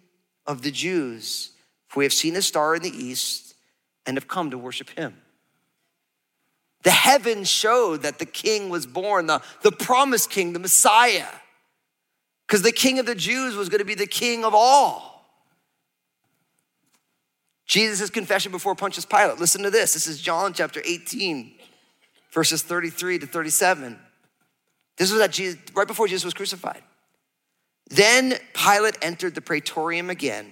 of 0.48 0.64
the 0.64 0.72
Jews? 0.72 1.52
For 1.88 2.00
we 2.00 2.06
have 2.06 2.14
seen 2.14 2.36
a 2.36 2.42
star 2.42 2.76
in 2.76 2.82
the 2.82 2.90
east 2.90 3.54
and 4.06 4.18
have 4.18 4.28
come 4.28 4.50
to 4.52 4.58
worship 4.58 4.90
him. 4.90 5.18
The 6.84 6.92
heavens 6.92 7.50
showed 7.50 8.04
that 8.04 8.18
the 8.18 8.26
king 8.26 8.70
was 8.70 8.86
born, 8.86 9.28
the, 9.28 9.42
the 9.62 9.72
promised 9.72 10.30
king, 10.30 10.54
the 10.54 10.60
Messiah, 10.60 11.28
because 12.48 12.62
the 12.62 12.72
king 12.72 12.98
of 12.98 13.06
the 13.06 13.16
Jews 13.16 13.56
was 13.56 13.70
going 13.70 13.80
to 13.80 13.86
be 13.86 13.96
the 13.96 14.08
king 14.08 14.46
of 14.46 14.56
all. 14.56 15.17
Jesus' 17.68 18.10
confession 18.10 18.52
before 18.52 18.76
Pontius 18.76 19.06
Pilate. 19.06 19.40
Listen 19.40 19.64
to 19.64 19.70
this. 19.70 19.94
This 19.94 20.08
is 20.08 20.22
John 20.22 20.54
chapter 20.54 20.82
18, 20.84 21.54
verses 22.32 22.64
33 22.64 23.20
to 23.20 23.28
37. 23.28 24.00
This 24.98 25.12
was 25.12 25.22
at 25.22 25.32
Jesus, 25.32 25.60
right 25.76 25.88
before 25.88 26.08
Jesus 26.08 26.26
was 26.26 26.34
crucified. 26.34 26.82
Then 27.90 28.36
Pilate 28.54 28.98
entered 29.02 29.36
the 29.36 29.42
praetorium 29.42 30.10
again 30.10 30.52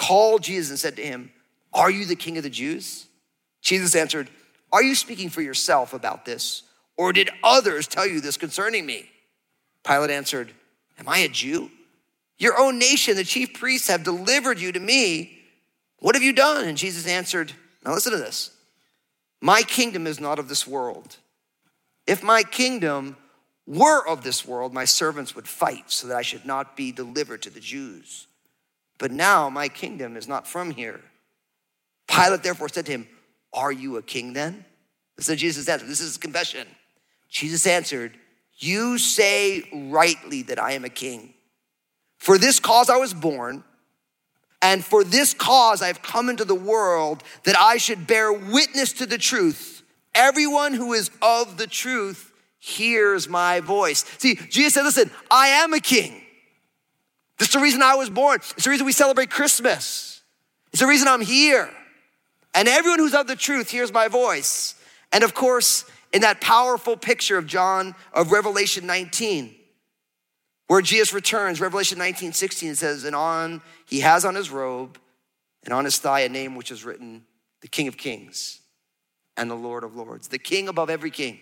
called 0.00 0.42
Jesus 0.42 0.70
and 0.70 0.78
said 0.78 0.96
to 0.96 1.02
him, 1.02 1.30
Are 1.74 1.90
you 1.90 2.06
the 2.06 2.16
king 2.16 2.38
of 2.38 2.42
the 2.42 2.50
Jews? 2.50 3.06
Jesus 3.60 3.94
answered, 3.94 4.30
Are 4.72 4.82
you 4.82 4.94
speaking 4.94 5.28
for 5.28 5.42
yourself 5.42 5.92
about 5.92 6.24
this, 6.24 6.62
or 6.96 7.12
did 7.12 7.30
others 7.44 7.86
tell 7.86 8.06
you 8.06 8.20
this 8.20 8.38
concerning 8.38 8.86
me? 8.86 9.10
Pilate 9.84 10.10
answered, 10.10 10.52
Am 10.98 11.08
I 11.08 11.18
a 11.18 11.28
Jew? 11.28 11.70
Your 12.38 12.58
own 12.58 12.78
nation, 12.78 13.16
the 13.16 13.24
chief 13.24 13.52
priests, 13.52 13.88
have 13.88 14.02
delivered 14.02 14.58
you 14.58 14.72
to 14.72 14.80
me. 14.80 15.39
What 16.00 16.14
have 16.14 16.22
you 16.24 16.32
done? 16.32 16.66
And 16.66 16.76
Jesus 16.76 17.06
answered, 17.06 17.52
Now 17.84 17.94
listen 17.94 18.12
to 18.12 18.18
this. 18.18 18.50
My 19.40 19.62
kingdom 19.62 20.06
is 20.06 20.20
not 20.20 20.38
of 20.38 20.48
this 20.48 20.66
world. 20.66 21.16
If 22.06 22.22
my 22.22 22.42
kingdom 22.42 23.16
were 23.66 24.06
of 24.06 24.22
this 24.22 24.46
world, 24.46 24.74
my 24.74 24.84
servants 24.84 25.36
would 25.36 25.46
fight 25.46 25.84
so 25.86 26.08
that 26.08 26.16
I 26.16 26.22
should 26.22 26.44
not 26.44 26.76
be 26.76 26.90
delivered 26.90 27.42
to 27.42 27.50
the 27.50 27.60
Jews. 27.60 28.26
But 28.98 29.12
now 29.12 29.48
my 29.48 29.68
kingdom 29.68 30.16
is 30.16 30.26
not 30.26 30.46
from 30.46 30.72
here. 30.72 31.00
Pilate 32.08 32.42
therefore 32.42 32.68
said 32.68 32.86
to 32.86 32.92
him, 32.92 33.08
Are 33.52 33.72
you 33.72 33.96
a 33.96 34.02
king 34.02 34.32
then? 34.32 34.64
So 35.20 35.34
Jesus 35.34 35.68
answered, 35.68 35.88
This 35.88 36.00
is 36.00 36.16
confession. 36.16 36.66
Jesus 37.28 37.66
answered, 37.66 38.18
You 38.56 38.98
say 38.98 39.62
rightly 39.72 40.42
that 40.42 40.60
I 40.60 40.72
am 40.72 40.84
a 40.84 40.90
king. 40.90 41.34
For 42.18 42.36
this 42.36 42.60
cause 42.60 42.90
I 42.90 42.96
was 42.96 43.14
born, 43.14 43.64
and 44.62 44.84
for 44.84 45.04
this 45.04 45.34
cause 45.34 45.82
I 45.82 45.86
have 45.86 46.02
come 46.02 46.28
into 46.28 46.44
the 46.44 46.54
world 46.54 47.22
that 47.44 47.58
I 47.58 47.78
should 47.78 48.06
bear 48.06 48.32
witness 48.32 48.92
to 48.94 49.06
the 49.06 49.18
truth. 49.18 49.82
Everyone 50.14 50.74
who 50.74 50.92
is 50.92 51.10
of 51.22 51.56
the 51.56 51.66
truth 51.66 52.32
hears 52.58 53.28
my 53.28 53.60
voice. 53.60 54.04
See, 54.18 54.34
Jesus 54.34 54.74
said, 54.74 54.82
Listen, 54.82 55.10
I 55.30 55.48
am 55.48 55.72
a 55.72 55.80
king. 55.80 56.22
This 57.38 57.48
is 57.48 57.54
the 57.54 57.60
reason 57.60 57.80
I 57.80 57.94
was 57.94 58.10
born. 58.10 58.36
It's 58.36 58.64
the 58.64 58.70
reason 58.70 58.84
we 58.84 58.92
celebrate 58.92 59.30
Christmas. 59.30 60.20
It's 60.72 60.80
the 60.80 60.86
reason 60.86 61.08
I'm 61.08 61.22
here. 61.22 61.70
And 62.54 62.68
everyone 62.68 62.98
who's 62.98 63.14
of 63.14 63.26
the 63.26 63.36
truth 63.36 63.70
hears 63.70 63.92
my 63.92 64.08
voice. 64.08 64.74
And 65.12 65.24
of 65.24 65.32
course, 65.32 65.84
in 66.12 66.20
that 66.22 66.40
powerful 66.40 66.96
picture 66.96 67.38
of 67.38 67.46
John, 67.46 67.94
of 68.12 68.30
Revelation 68.30 68.86
19, 68.86 69.54
where 70.70 70.80
Jesus 70.80 71.12
returns, 71.12 71.60
Revelation 71.60 71.98
19, 71.98 72.32
16 72.32 72.76
says, 72.76 73.02
And 73.02 73.16
on, 73.16 73.60
he 73.86 73.98
has 74.00 74.24
on 74.24 74.36
his 74.36 74.50
robe 74.50 75.00
and 75.64 75.74
on 75.74 75.84
his 75.84 75.98
thigh 75.98 76.20
a 76.20 76.28
name 76.28 76.54
which 76.54 76.70
is 76.70 76.84
written, 76.84 77.24
the 77.60 77.66
King 77.66 77.88
of 77.88 77.96
Kings 77.96 78.60
and 79.36 79.50
the 79.50 79.56
Lord 79.56 79.82
of 79.82 79.96
Lords, 79.96 80.28
the 80.28 80.38
King 80.38 80.68
above 80.68 80.88
every 80.88 81.10
king, 81.10 81.40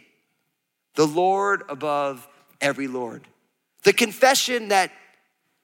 the 0.95 1.07
Lord 1.07 1.62
above 1.69 2.27
every 2.62 2.88
Lord. 2.88 3.29
The 3.83 3.93
confession 3.93 4.69
that 4.69 4.93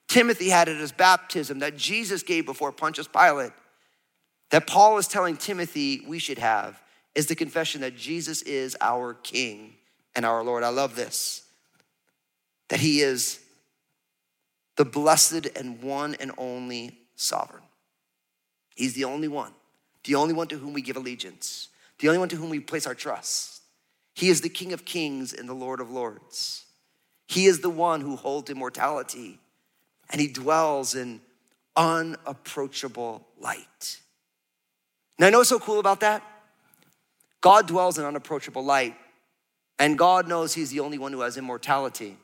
Timothy 0.09 0.51
had 0.51 0.69
at 0.69 0.77
his 0.77 0.93
baptism, 0.93 1.61
that 1.61 1.75
Jesus 1.75 2.23
gave 2.23 2.45
before 2.45 2.71
Pontius 2.71 3.09
Pilate, 3.09 3.53
that 4.51 4.67
Paul 4.67 4.99
is 4.99 5.09
telling 5.09 5.39
Timothy 5.39 6.05
we 6.07 6.19
should 6.19 6.39
have, 6.39 6.83
is 7.15 7.29
the 7.29 7.35
confession 7.35 7.81
that 7.81 7.97
Jesus 7.97 8.43
is 8.43 8.77
our 8.83 9.15
King 9.15 9.73
and 10.15 10.27
our 10.27 10.45
Lord. 10.45 10.65
I 10.65 10.69
love 10.69 10.97
this. 10.97 11.41
That 12.69 12.81
he 12.81 13.01
is 13.01 13.41
the 14.77 14.85
blessed 14.85 15.47
and 15.57 15.83
one 15.83 16.15
and 16.21 16.33
only 16.39 16.99
sovereign. 17.17 17.63
He's 18.75 18.95
the 18.95 19.05
only 19.05 19.29
one, 19.29 19.53
the 20.05 20.17
only 20.17 20.35
one 20.35 20.49
to 20.49 20.59
whom 20.59 20.73
we 20.73 20.83
give 20.83 20.97
allegiance, 20.97 21.69
the 21.99 22.09
only 22.09 22.19
one 22.19 22.29
to 22.31 22.37
whom 22.37 22.51
we 22.51 22.61
place 22.61 22.87
our 22.87 22.95
trust. 22.95 23.63
He 24.15 24.29
is 24.29 24.41
the 24.41 24.49
King 24.49 24.73
of 24.73 24.85
kings 24.85 25.33
and 25.33 25.49
the 25.49 25.55
Lord 25.55 25.81
of 25.81 25.91
lords. 25.91 26.65
He 27.27 27.47
is 27.47 27.61
the 27.61 27.71
one 27.71 28.01
who 28.01 28.17
holds 28.17 28.51
immortality 28.51 29.39
and 30.11 30.21
he 30.21 30.29
dwells 30.29 30.95
in 30.95 31.21
unapproachable 31.77 33.27
light. 33.41 34.01
Now, 35.19 35.29
I 35.29 35.31
know 35.31 35.39
what's 35.39 35.51
so 35.51 35.59
cool 35.59 35.81
about 35.81 36.01
that? 36.01 36.23
God 37.41 37.67
dwells 37.67 37.99
in 37.99 38.05
unapproachable 38.05 38.65
light, 38.65 38.97
and 39.79 39.99
God 39.99 40.29
knows 40.29 40.55
He's 40.55 40.71
the 40.71 40.81
only 40.81 40.99
one 40.99 41.13
who 41.13 41.21
has 41.21 41.37
immortality. 41.37 42.17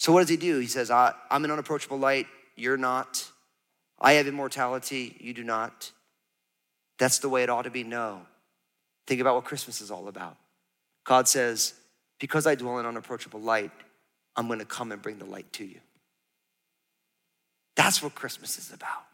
So, 0.00 0.12
what 0.12 0.20
does 0.20 0.30
He 0.30 0.38
do? 0.38 0.58
He 0.58 0.66
says, 0.66 0.90
I, 0.90 1.12
am 1.30 1.44
in 1.44 1.50
unapproachable 1.50 1.98
light, 1.98 2.26
you're 2.56 2.78
not. 2.78 3.30
I 4.00 4.14
have 4.14 4.26
immortality, 4.26 5.14
you 5.20 5.34
do 5.34 5.44
not. 5.44 5.92
That's 6.98 7.18
the 7.18 7.28
way 7.28 7.42
it 7.42 7.50
ought 7.50 7.62
to 7.62 7.70
be. 7.70 7.84
No. 7.84 8.22
Think 9.06 9.20
about 9.20 9.34
what 9.34 9.44
Christmas 9.44 9.82
is 9.82 9.90
all 9.90 10.08
about. 10.08 10.38
God 11.04 11.28
says, 11.28 11.74
Because 12.18 12.46
I 12.46 12.54
dwell 12.54 12.78
in 12.78 12.86
unapproachable 12.86 13.40
light, 13.40 13.72
I'm 14.36 14.48
gonna 14.48 14.64
come 14.64 14.90
and 14.90 15.02
bring 15.02 15.18
the 15.18 15.26
light 15.26 15.52
to 15.54 15.66
you. 15.66 15.80
That's 17.76 18.02
what 18.02 18.14
Christmas 18.14 18.56
is 18.56 18.72
about. 18.72 19.04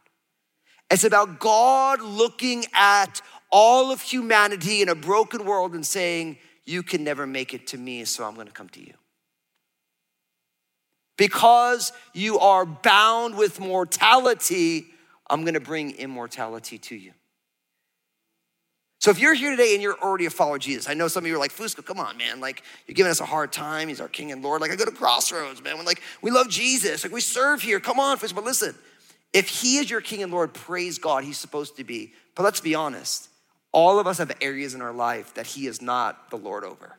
It's 0.88 1.02
about 1.02 1.40
God 1.40 2.00
looking 2.00 2.64
at 2.72 3.22
all 3.50 3.90
of 3.90 4.02
humanity 4.02 4.82
in 4.82 4.88
a 4.88 4.94
broken 4.94 5.44
world 5.44 5.74
and 5.74 5.84
saying, 5.84 6.38
You 6.64 6.84
can 6.84 7.02
never 7.02 7.26
make 7.26 7.54
it 7.54 7.66
to 7.68 7.76
me, 7.76 8.04
so 8.04 8.22
I'm 8.22 8.36
gonna 8.36 8.52
come 8.52 8.68
to 8.68 8.80
you. 8.80 8.94
Because 11.16 11.92
you 12.12 12.38
are 12.38 12.66
bound 12.66 13.36
with 13.36 13.58
mortality, 13.58 14.86
I'm 15.28 15.44
gonna 15.44 15.60
bring 15.60 15.92
immortality 15.92 16.78
to 16.78 16.96
you. 16.96 17.12
So 18.98 19.10
if 19.10 19.20
you're 19.20 19.34
here 19.34 19.50
today 19.50 19.74
and 19.74 19.82
you're 19.82 19.98
already 19.98 20.26
a 20.26 20.30
follower 20.30 20.56
of 20.56 20.62
Jesus, 20.62 20.88
I 20.88 20.94
know 20.94 21.06
some 21.06 21.24
of 21.24 21.28
you 21.28 21.36
are 21.36 21.38
like, 21.38 21.52
Fusco, 21.52 21.84
come 21.84 22.00
on, 22.00 22.16
man. 22.16 22.40
Like, 22.40 22.62
you're 22.86 22.94
giving 22.94 23.10
us 23.10 23.20
a 23.20 23.24
hard 23.24 23.52
time. 23.52 23.88
He's 23.88 24.00
our 24.00 24.08
King 24.08 24.32
and 24.32 24.42
Lord. 24.42 24.60
Like, 24.60 24.72
I 24.72 24.76
go 24.76 24.84
to 24.84 24.90
Crossroads, 24.90 25.62
man. 25.62 25.78
We're 25.78 25.84
like, 25.84 26.02
we 26.22 26.30
love 26.30 26.48
Jesus. 26.48 27.04
Like, 27.04 27.12
we 27.12 27.20
serve 27.20 27.62
here. 27.62 27.78
Come 27.78 28.00
on, 28.00 28.18
Fusco. 28.18 28.34
But 28.34 28.44
listen, 28.44 28.74
if 29.32 29.48
he 29.48 29.76
is 29.76 29.90
your 29.90 30.00
King 30.00 30.22
and 30.22 30.32
Lord, 30.32 30.54
praise 30.54 30.98
God, 30.98 31.24
he's 31.24 31.38
supposed 31.38 31.76
to 31.76 31.84
be. 31.84 32.14
But 32.34 32.42
let's 32.42 32.60
be 32.60 32.74
honest, 32.74 33.28
all 33.70 33.98
of 34.00 34.06
us 34.06 34.18
have 34.18 34.32
areas 34.40 34.74
in 34.74 34.80
our 34.80 34.92
life 34.92 35.34
that 35.34 35.46
he 35.46 35.66
is 35.66 35.82
not 35.82 36.30
the 36.30 36.36
Lord 36.36 36.64
over. 36.64 36.96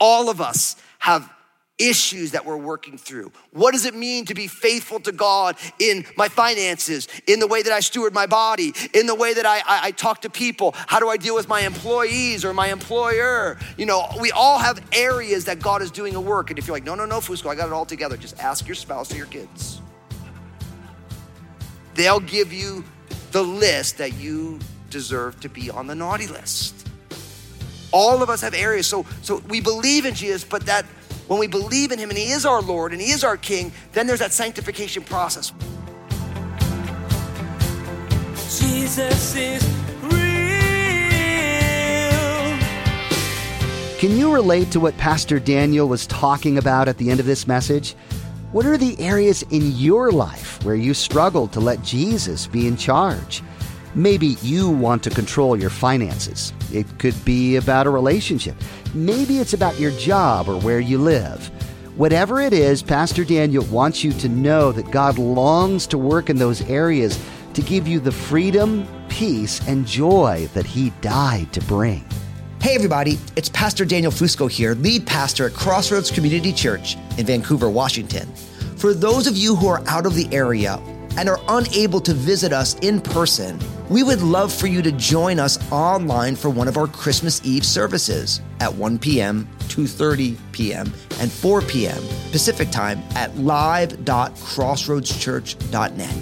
All 0.00 0.28
of 0.28 0.40
us 0.40 0.76
have 0.98 1.30
issues 1.78 2.32
that 2.32 2.46
we're 2.46 2.56
working 2.56 2.96
through. 2.96 3.32
What 3.52 3.72
does 3.72 3.84
it 3.84 3.94
mean 3.94 4.26
to 4.26 4.34
be 4.34 4.46
faithful 4.46 5.00
to 5.00 5.12
God 5.12 5.56
in 5.78 6.06
my 6.16 6.28
finances, 6.28 7.08
in 7.26 7.40
the 7.40 7.48
way 7.48 7.62
that 7.62 7.72
I 7.72 7.80
steward 7.80 8.14
my 8.14 8.26
body, 8.26 8.72
in 8.92 9.06
the 9.06 9.14
way 9.14 9.34
that 9.34 9.44
I, 9.44 9.58
I, 9.58 9.80
I, 9.84 9.90
talk 9.90 10.22
to 10.22 10.30
people? 10.30 10.72
How 10.86 11.00
do 11.00 11.08
I 11.08 11.16
deal 11.16 11.34
with 11.34 11.48
my 11.48 11.62
employees 11.62 12.44
or 12.44 12.54
my 12.54 12.68
employer? 12.68 13.58
You 13.76 13.86
know, 13.86 14.06
we 14.20 14.30
all 14.30 14.58
have 14.58 14.80
areas 14.92 15.46
that 15.46 15.60
God 15.60 15.82
is 15.82 15.90
doing 15.90 16.14
a 16.14 16.20
work. 16.20 16.50
And 16.50 16.58
if 16.58 16.66
you're 16.68 16.76
like, 16.76 16.84
no, 16.84 16.94
no, 16.94 17.06
no, 17.06 17.18
Fusco, 17.18 17.50
I 17.50 17.56
got 17.56 17.66
it 17.66 17.72
all 17.72 17.86
together, 17.86 18.16
just 18.16 18.38
ask 18.38 18.68
your 18.68 18.76
spouse 18.76 19.12
or 19.12 19.16
your 19.16 19.26
kids. 19.26 19.80
They'll 21.94 22.20
give 22.20 22.52
you 22.52 22.84
the 23.32 23.42
list 23.42 23.98
that 23.98 24.14
you 24.14 24.60
deserve 24.90 25.40
to 25.40 25.48
be 25.48 25.70
on 25.70 25.88
the 25.88 25.94
naughty 25.94 26.28
list. 26.28 26.88
All 27.90 28.22
of 28.22 28.30
us 28.30 28.40
have 28.42 28.54
areas. 28.54 28.86
So, 28.86 29.06
so 29.22 29.38
we 29.48 29.60
believe 29.60 30.04
in 30.04 30.14
Jesus, 30.14 30.44
but 30.44 30.66
that 30.66 30.84
when 31.26 31.38
we 31.38 31.46
believe 31.46 31.92
in 31.92 31.98
him 31.98 32.10
and 32.10 32.18
he 32.18 32.30
is 32.30 32.44
our 32.44 32.60
Lord 32.60 32.92
and 32.92 33.00
he 33.00 33.10
is 33.10 33.24
our 33.24 33.36
King, 33.36 33.72
then 33.92 34.06
there's 34.06 34.20
that 34.20 34.32
sanctification 34.32 35.02
process. 35.02 35.52
Jesus 38.60 39.34
is 39.34 39.62
real. 40.02 40.14
Can 43.98 44.18
you 44.18 44.32
relate 44.32 44.70
to 44.72 44.80
what 44.80 44.96
Pastor 44.98 45.38
Daniel 45.38 45.88
was 45.88 46.06
talking 46.06 46.58
about 46.58 46.88
at 46.88 46.98
the 46.98 47.10
end 47.10 47.20
of 47.20 47.26
this 47.26 47.46
message? 47.46 47.94
What 48.52 48.66
are 48.66 48.76
the 48.76 49.00
areas 49.00 49.42
in 49.50 49.72
your 49.72 50.12
life 50.12 50.62
where 50.64 50.76
you 50.76 50.94
struggle 50.94 51.48
to 51.48 51.60
let 51.60 51.82
Jesus 51.82 52.46
be 52.46 52.68
in 52.68 52.76
charge? 52.76 53.42
Maybe 53.96 54.36
you 54.42 54.70
want 54.70 55.04
to 55.04 55.10
control 55.10 55.56
your 55.56 55.70
finances. 55.70 56.52
It 56.72 56.98
could 56.98 57.14
be 57.24 57.56
about 57.56 57.86
a 57.86 57.90
relationship. 57.90 58.56
Maybe 58.92 59.38
it's 59.38 59.52
about 59.52 59.78
your 59.78 59.92
job 59.92 60.48
or 60.48 60.58
where 60.60 60.80
you 60.80 60.98
live. 60.98 61.46
Whatever 61.96 62.40
it 62.40 62.52
is, 62.52 62.82
Pastor 62.82 63.24
Daniel 63.24 63.64
wants 63.66 64.02
you 64.02 64.12
to 64.14 64.28
know 64.28 64.72
that 64.72 64.90
God 64.90 65.16
longs 65.16 65.86
to 65.86 65.98
work 65.98 66.28
in 66.28 66.38
those 66.38 66.60
areas 66.62 67.24
to 67.52 67.62
give 67.62 67.86
you 67.86 68.00
the 68.00 68.10
freedom, 68.10 68.84
peace, 69.08 69.64
and 69.68 69.86
joy 69.86 70.48
that 70.54 70.66
He 70.66 70.90
died 71.00 71.52
to 71.52 71.60
bring. 71.60 72.04
Hey, 72.60 72.74
everybody, 72.74 73.16
it's 73.36 73.48
Pastor 73.50 73.84
Daniel 73.84 74.10
Fusco 74.10 74.50
here, 74.50 74.74
lead 74.74 75.06
pastor 75.06 75.46
at 75.46 75.54
Crossroads 75.54 76.10
Community 76.10 76.52
Church 76.52 76.96
in 77.16 77.26
Vancouver, 77.26 77.70
Washington. 77.70 78.26
For 78.76 78.92
those 78.92 79.28
of 79.28 79.36
you 79.36 79.54
who 79.54 79.68
are 79.68 79.86
out 79.86 80.04
of 80.04 80.16
the 80.16 80.28
area 80.34 80.80
and 81.16 81.28
are 81.28 81.40
unable 81.48 82.00
to 82.00 82.14
visit 82.14 82.52
us 82.52 82.74
in 82.80 83.00
person, 83.00 83.60
we 83.88 84.02
would 84.02 84.22
love 84.22 84.52
for 84.52 84.66
you 84.66 84.82
to 84.82 84.90
join 84.92 85.38
us 85.38 85.58
online 85.70 86.34
for 86.36 86.50
one 86.50 86.68
of 86.68 86.76
our 86.76 86.86
Christmas 86.86 87.40
Eve 87.44 87.64
services 87.64 88.42
at 88.60 88.74
1 88.74 88.98
p.m., 88.98 89.48
2:30 89.68 90.36
p.m., 90.52 90.92
and 91.20 91.30
4 91.30 91.62
p.m. 91.62 92.02
Pacific 92.32 92.70
Time 92.70 93.02
at 93.14 93.34
live.crossroadschurch.net. 93.36 96.16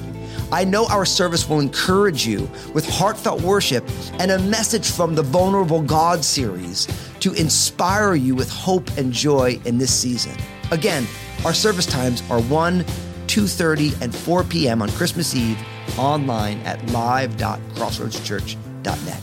I 0.52 0.64
know 0.64 0.87
our 0.88 1.07
service 1.07 1.48
will 1.48 1.61
encourage 1.61 2.26
you 2.26 2.50
with 2.74 2.87
heartfelt 2.87 3.40
worship 3.40 3.88
and 4.18 4.31
a 4.31 4.38
message 4.38 4.90
from 4.90 5.14
the 5.14 5.22
Vulnerable 5.22 5.81
God 5.81 6.22
series 6.22 6.87
to 7.20 7.33
inspire 7.33 8.14
you 8.14 8.35
with 8.35 8.50
hope 8.50 8.90
and 8.98 9.12
joy 9.12 9.59
in 9.64 9.78
this 9.78 9.94
season. 9.94 10.37
Again, 10.70 11.07
our 11.46 11.55
service 11.55 11.87
times 11.87 12.22
are 12.31 12.42
1, 12.42 12.85
2:30 13.33 14.01
and 14.03 14.14
4 14.14 14.45
p.m. 14.45 14.83
on 14.83 14.90
Christmas 14.90 15.35
Eve 15.35 15.59
online 15.99 16.61
at 16.61 16.87
live.crossroadschurch.net. 16.90 19.21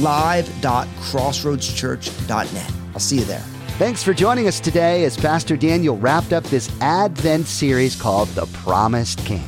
live.crossroadschurch.net. 0.00 2.72
I'll 2.92 3.00
see 3.00 3.18
you 3.18 3.24
there. 3.24 3.44
Thanks 3.78 4.02
for 4.02 4.12
joining 4.12 4.48
us 4.48 4.60
today 4.60 5.04
as 5.04 5.16
Pastor 5.16 5.56
Daniel 5.56 5.96
wrapped 5.96 6.32
up 6.32 6.42
this 6.44 6.70
Advent 6.80 7.46
series 7.46 8.00
called 8.00 8.28
The 8.30 8.46
Promised 8.46 9.24
King. 9.24 9.44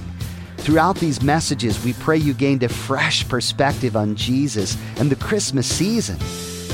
Throughout 0.59 0.97
these 0.97 1.21
messages, 1.21 1.85
we 1.85 1.93
pray 1.95 2.17
you 2.17 2.35
gained 2.35 2.63
a 2.63 2.69
fresh 2.69 3.29
perspective 3.29 3.97
on 3.97 4.15
Jesus 4.17 4.77
and 4.97 5.11
the 5.11 5.17
Christmas 5.17 5.67
season. 5.67 6.19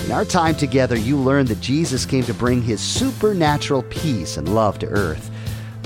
In 0.04 0.12
our 0.12 0.24
time 0.24 0.54
together, 0.54 0.96
you 0.96 1.16
learned 1.16 1.48
that 1.48 1.60
Jesus 1.60 2.06
came 2.06 2.22
to 2.24 2.34
bring 2.34 2.62
his 2.62 2.80
supernatural 2.80 3.82
peace 3.84 4.36
and 4.36 4.54
love 4.54 4.78
to 4.78 4.86
earth. 4.86 5.30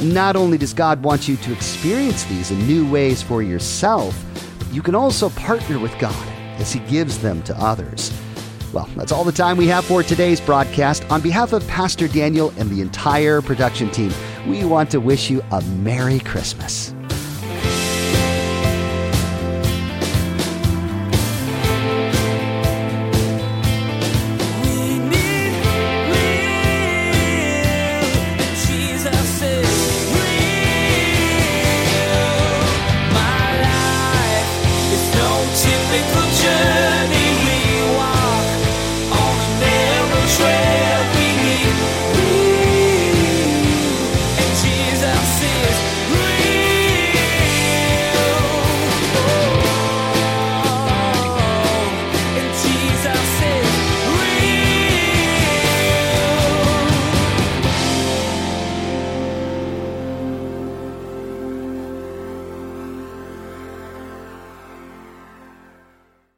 Not 0.02 0.36
only 0.36 0.58
does 0.58 0.74
God 0.74 1.02
want 1.02 1.28
you 1.28 1.36
to 1.36 1.52
experience 1.52 2.24
these 2.24 2.50
in 2.50 2.66
new 2.66 2.90
ways 2.90 3.22
for 3.22 3.42
yourself, 3.42 4.20
you 4.72 4.82
can 4.82 4.94
also 4.94 5.30
partner 5.30 5.78
with 5.78 5.96
God 5.98 6.28
as 6.58 6.72
he 6.72 6.80
gives 6.80 7.18
them 7.18 7.42
to 7.44 7.56
others. 7.58 8.12
Well, 8.72 8.88
that's 8.96 9.12
all 9.12 9.22
the 9.22 9.30
time 9.30 9.56
we 9.56 9.68
have 9.68 9.84
for 9.84 10.02
today's 10.02 10.40
broadcast. 10.40 11.08
On 11.10 11.20
behalf 11.20 11.52
of 11.52 11.66
Pastor 11.68 12.08
Daniel 12.08 12.52
and 12.58 12.68
the 12.68 12.80
entire 12.80 13.40
production 13.40 13.88
team, 13.90 14.12
we 14.48 14.64
want 14.64 14.90
to 14.90 15.00
wish 15.00 15.30
you 15.30 15.42
a 15.52 15.62
Merry 15.62 16.18
Christmas. 16.18 16.92